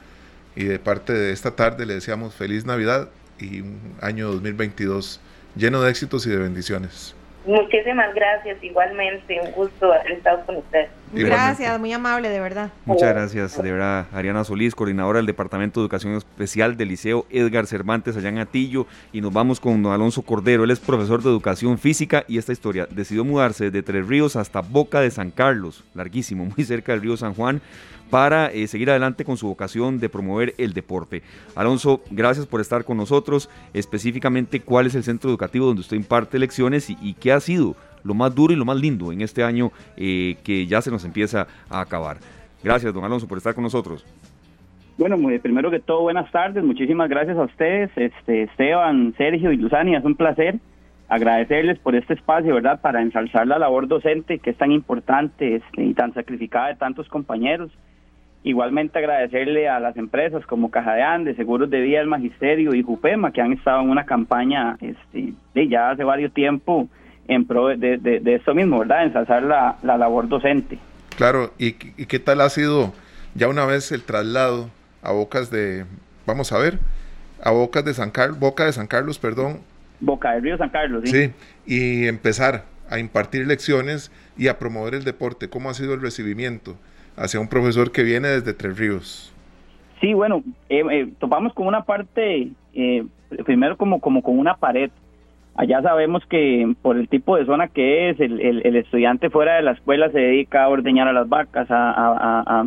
[0.58, 5.20] y de parte de esta tarde le deseamos feliz Navidad y un año 2022
[5.54, 7.14] lleno de éxitos y de bendiciones.
[7.46, 10.88] Muchísimas gracias, igualmente, un gusto haber estado con usted.
[11.12, 12.70] Gracias, muy amable, de verdad.
[12.84, 17.66] Muchas gracias, de verdad, Ariana Solís, coordinadora del Departamento de Educación Especial del Liceo Edgar
[17.66, 21.30] Cervantes allá en Atillo, y nos vamos con don Alonso Cordero, él es profesor de
[21.30, 25.84] Educación Física y esta historia, decidió mudarse desde Tres Ríos hasta Boca de San Carlos,
[25.94, 27.62] larguísimo, muy cerca del río San Juan,
[28.10, 31.22] para eh, seguir adelante con su vocación de promover el deporte.
[31.54, 33.50] Alonso, gracias por estar con nosotros.
[33.74, 38.14] Específicamente, ¿cuál es el centro educativo donde usted imparte lecciones y, qué ha sido lo
[38.14, 41.46] más duro y lo más lindo en este año eh, que ya se nos empieza
[41.68, 42.18] a acabar?
[42.62, 44.04] Gracias, don Alonso, por estar con nosotros.
[44.96, 46.64] Bueno, primero que todo, buenas tardes.
[46.64, 49.98] Muchísimas gracias a ustedes, este, Esteban, Sergio y Luzania.
[49.98, 50.58] Es un placer
[51.08, 55.82] agradecerles por este espacio, ¿verdad?, para ensalzar la labor docente que es tan importante este,
[55.82, 57.70] y tan sacrificada de tantos compañeros.
[58.48, 62.82] Igualmente agradecerle a las empresas como Caja de Andes, Seguros de Vida, el Magisterio y
[62.82, 66.88] Jupema, que han estado en una campaña este, de ya hace varios tiempo
[67.26, 69.04] en pro de, de, de esto mismo, ¿verdad?
[69.04, 70.78] Ensalzar la, la labor docente.
[71.18, 72.94] Claro, ¿Y, ¿y qué tal ha sido
[73.34, 74.70] ya una vez el traslado
[75.02, 75.84] a Bocas de,
[76.24, 76.78] vamos a ver,
[77.44, 79.58] a Bocas de San Carlos, Boca de San Carlos, perdón?
[80.00, 81.10] Boca del Río San Carlos, sí.
[81.10, 81.32] Sí,
[81.66, 85.50] y empezar a impartir lecciones y a promover el deporte.
[85.50, 86.76] ¿Cómo ha sido el recibimiento?
[87.18, 89.34] Hacia un profesor que viene desde Tres Ríos.
[90.00, 93.04] Sí, bueno, eh, eh, topamos con una parte, eh,
[93.44, 94.90] primero como, como con una pared.
[95.56, 99.62] Allá sabemos que por el tipo de zona que es, el, el, estudiante fuera de
[99.62, 102.64] la escuela se dedica a ordeñar a las vacas, a,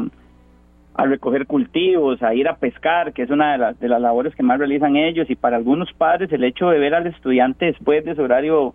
[0.96, 4.36] a, recoger cultivos, a ir a pescar, que es una de, las de las labores
[4.36, 5.30] que más realizan ellos.
[5.30, 8.74] Y para algunos padres el hecho de ver al estudiante después de su horario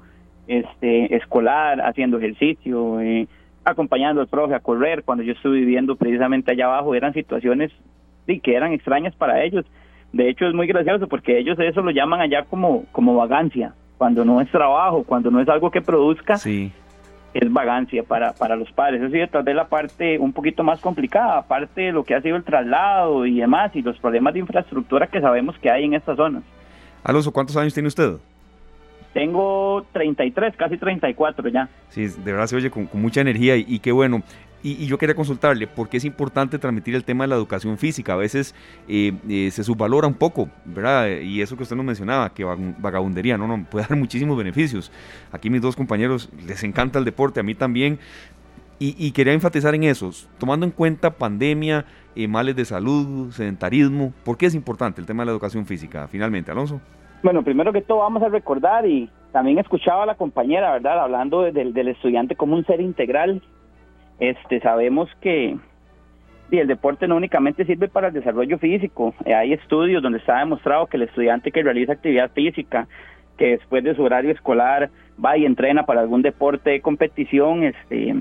[0.49, 3.29] este, escolar, haciendo ejercicio, eh,
[3.67, 5.03] acompañando al profe a correr.
[5.05, 7.73] Cuando yo estuve viviendo precisamente allá abajo, eran situaciones
[8.27, 9.67] sí, que eran extrañas para ellos.
[10.13, 14.25] De hecho, es muy gracioso porque ellos eso lo llaman allá como, como vagancia, cuando
[14.25, 16.37] no es trabajo, cuando no es algo que produzca.
[16.37, 16.73] Sí
[17.35, 19.03] es vagancia para, para los padres.
[19.03, 22.23] Eso sí, tal vez la parte un poquito más complicada, aparte de lo que ha
[22.23, 25.95] sido el traslado y demás, y los problemas de infraestructura que sabemos que hay en
[25.95, 26.43] estas zonas.
[27.05, 28.17] Alonso, ¿cuántos años tiene usted?
[29.17, 31.71] Tengo 33, casi 34 ya.
[31.89, 34.23] Sí, de verdad se oye con, mucha energía y, qué bueno.
[34.63, 38.13] Y, yo quería consultarle, ¿por qué es importante transmitir el tema de la educación física?
[38.13, 38.55] A veces
[38.87, 41.09] eh, eh, se subvalora un poco, ¿verdad?
[41.23, 44.93] Y eso que usted nos mencionaba, que vagabundería, no, no, puede dar muchísimos beneficios.
[45.33, 47.99] Aquí mis dos compañeros les encanta el deporte, a mí también.
[48.79, 54.37] Y, quería enfatizar en eso, tomando en cuenta pandemia, eh, males de salud, sedentarismo, ¿por
[54.37, 56.07] qué es importante el tema de la educación física?
[56.07, 56.83] Finalmente, Alonso.
[57.27, 61.01] Bueno, primero que todo vamos a recordar y también escuchaba a la compañera, ¿verdad?
[61.01, 63.43] Hablando del estudiante como un ser integral
[64.21, 65.57] este, sabemos que
[66.53, 70.87] el deporte no únicamente sirve para el desarrollo físico, eh, hay estudios donde está demostrado
[70.87, 72.87] que el estudiante que realiza actividad física,
[73.37, 74.91] que después de su horario escolar
[75.23, 78.15] va y entrena para algún deporte de competición, este,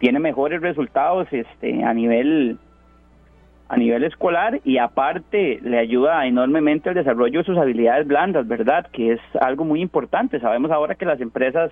[0.00, 2.58] tiene mejores resultados este, a nivel
[3.68, 8.86] a nivel escolar y aparte le ayuda enormemente al desarrollo de sus habilidades blandas, ¿verdad?
[8.92, 10.40] Que es algo muy importante.
[10.40, 11.70] Sabemos ahora que las empresas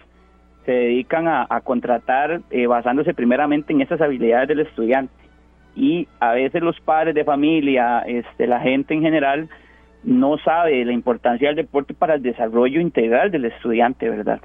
[0.67, 5.15] se dedican a, contratar eh, basándose primeramente en esas habilidades del estudiante.
[5.75, 9.49] Y a veces los padres de familia, este, la gente en general,
[10.03, 14.41] no sabe la importancia del deporte para el desarrollo integral del estudiante, ¿verdad?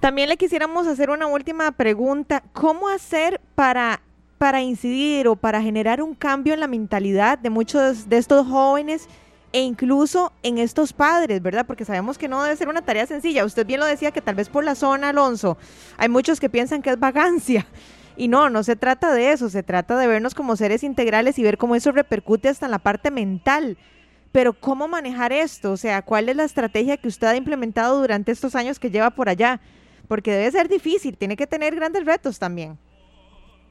[0.00, 2.42] También le quisiéramos hacer una última pregunta.
[2.52, 4.00] ¿Cómo hacer para,
[4.38, 9.08] para incidir o para generar un cambio en la mentalidad de muchos de estos jóvenes?
[9.52, 11.66] e incluso en estos padres, ¿verdad?
[11.66, 13.44] Porque sabemos que no debe ser una tarea sencilla.
[13.44, 15.56] Usted bien lo decía que tal vez por la zona, Alonso,
[15.96, 17.66] hay muchos que piensan que es vagancia.
[18.16, 21.42] Y no, no se trata de eso, se trata de vernos como seres integrales y
[21.42, 23.78] ver cómo eso repercute hasta en la parte mental.
[24.32, 25.72] Pero ¿cómo manejar esto?
[25.72, 29.10] O sea, ¿cuál es la estrategia que usted ha implementado durante estos años que lleva
[29.10, 29.60] por allá?
[30.08, 32.76] Porque debe ser difícil, tiene que tener grandes retos también.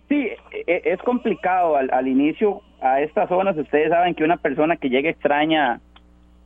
[0.10, 3.58] Sí, e, e, es complicado al, al inicio a estas zonas.
[3.58, 5.82] Ustedes saben que una persona que llega extraña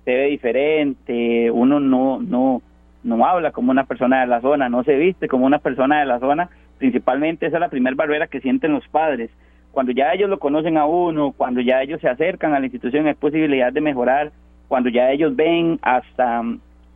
[0.06, 2.62] se ve diferente, uno no no
[3.04, 6.06] no habla como una persona de la zona, no se viste como una persona de
[6.06, 6.50] la zona.
[6.78, 9.30] Principalmente esa es la primera barrera que sienten los padres.
[9.72, 13.08] Cuando ya ellos lo conocen a uno, cuando ya ellos se acercan a la institución,
[13.08, 14.32] hay posibilidad de mejorar.
[14.68, 16.44] Cuando ya ellos ven hasta,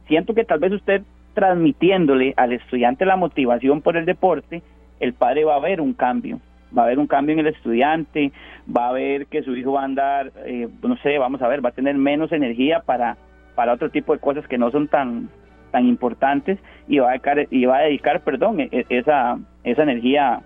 [0.07, 1.03] siento que tal vez usted
[1.33, 4.63] transmitiéndole al estudiante la motivación por el deporte,
[4.99, 6.39] el padre va a ver un cambio
[6.75, 8.31] va a haber un cambio en el estudiante,
[8.75, 11.63] va a ver que su hijo va a andar, eh, no sé, vamos a ver,
[11.63, 13.17] va a tener menos energía para,
[13.55, 15.29] para otro tipo de cosas que no son tan
[15.75, 16.57] tan importantes
[16.87, 20.39] y va a dedicar, y va a dedicar perdón, e, e, esa, esa energía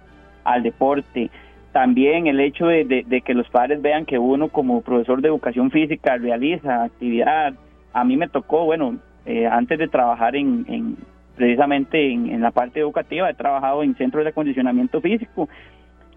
[0.43, 1.29] al deporte.
[1.71, 6.17] También el hecho de, que los padres vean que uno como profesor de educación física
[6.17, 7.53] realiza actividad.
[7.93, 8.97] A mí me tocó, bueno,
[9.27, 10.97] eh, antes de trabajar en, en
[11.35, 15.47] precisamente en, en, la parte educativa, he trabajado en centros de acondicionamiento físico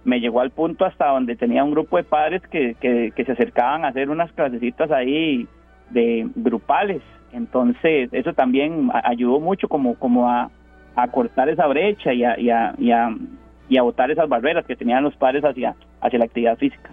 [0.05, 3.85] me llegó al punto hasta donde tenía un grupo de padres que, que, se acercaban
[3.85, 5.47] a hacer unas clasecitas ahí
[5.91, 7.03] de grupales.
[7.33, 10.51] Entonces, eso también ayudó mucho como, como a,
[11.13, 12.39] cortar esa brecha y a, a,
[12.79, 13.17] y, a,
[13.69, 16.91] y a botar esas barreras que tenían los padres hacia, hacia la actividad física.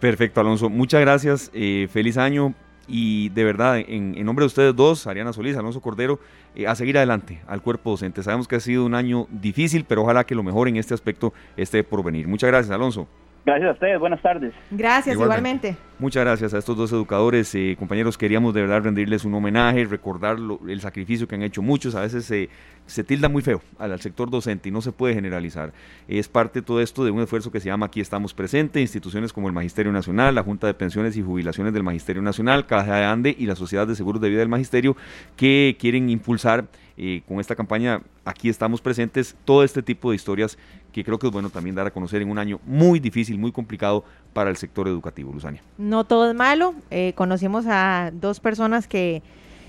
[0.00, 0.68] Perfecto, Alonso.
[0.68, 1.50] Muchas gracias.
[1.54, 2.54] Eh, feliz año
[2.88, 6.18] y de verdad, en, nombre de ustedes dos, Ariana Solís, Alonso Cordero,
[6.54, 8.22] eh, a seguir adelante al cuerpo docente.
[8.22, 11.32] Sabemos que ha sido un año difícil, pero ojalá que lo mejor en este aspecto
[11.56, 12.26] esté por venir.
[12.26, 13.06] Muchas gracias, Alonso.
[13.44, 14.52] Gracias a ustedes, buenas tardes.
[14.70, 15.76] Gracias, igualmente.
[15.98, 18.18] Muchas gracias a estos dos educadores, eh, compañeros.
[18.18, 20.36] Queríamos de verdad rendirles un homenaje, recordar
[20.68, 21.94] el sacrificio que han hecho muchos.
[21.94, 22.50] A veces se,
[22.86, 25.72] se tilda muy feo al, sector docente y no se puede generalizar.
[26.06, 29.32] Es parte de todo esto de un esfuerzo que se llama Aquí estamos presentes, instituciones
[29.32, 33.04] como el Magisterio Nacional, la Junta de Pensiones y Jubilaciones del Magisterio Nacional, Caja de
[33.04, 34.96] Ande y la Sociedad de Seguros de Vida del Magisterio,
[35.36, 36.66] que quieren impulsar
[37.02, 40.58] eh, con esta campaña Aquí estamos presentes todo este tipo de historias
[40.92, 43.52] que creo que es bueno también dar a conocer en un año muy difícil, muy
[43.52, 45.62] complicado para el sector educativo, Luzania.
[45.78, 49.22] No todo es malo, eh, conocimos a dos personas que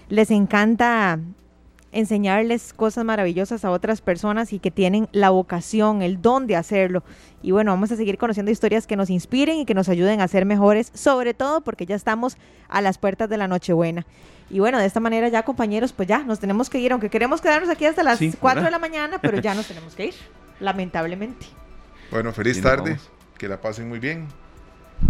[0.10, 1.20] les encanta
[1.92, 7.04] enseñarles cosas maravillosas a otras personas y que tienen la vocación, el don de hacerlo.
[7.42, 10.28] Y bueno, vamos a seguir conociendo historias que nos inspiren y que nos ayuden a
[10.28, 12.38] ser mejores, sobre todo porque ya estamos
[12.70, 14.06] a las puertas de la Nochebuena.
[14.50, 17.42] Y bueno, de esta manera ya compañeros, pues ya nos tenemos que ir, aunque queremos
[17.42, 20.14] quedarnos aquí hasta las 4 de la mañana, pero ya nos tenemos que ir
[20.60, 21.46] lamentablemente.
[22.12, 23.00] Bueno, feliz tarde,
[23.38, 24.28] que la pasen muy bien,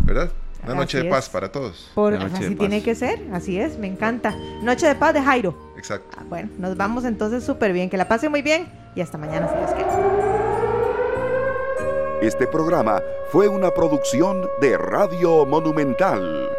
[0.06, 0.32] ¿verdad?
[0.64, 1.30] Una noche Así de paz es.
[1.32, 1.92] para todos.
[1.96, 2.58] Por, así paz.
[2.60, 4.36] tiene que ser, así es, me encanta.
[4.62, 5.74] Noche de paz de Jairo.
[5.78, 6.18] Exacto.
[6.20, 7.90] Ah, bueno, nos vamos entonces súper bien.
[7.90, 9.92] Que la pase muy bien y hasta mañana si Dios quiere.
[12.22, 13.02] Este programa
[13.32, 16.50] fue una producción de Radio Monumental.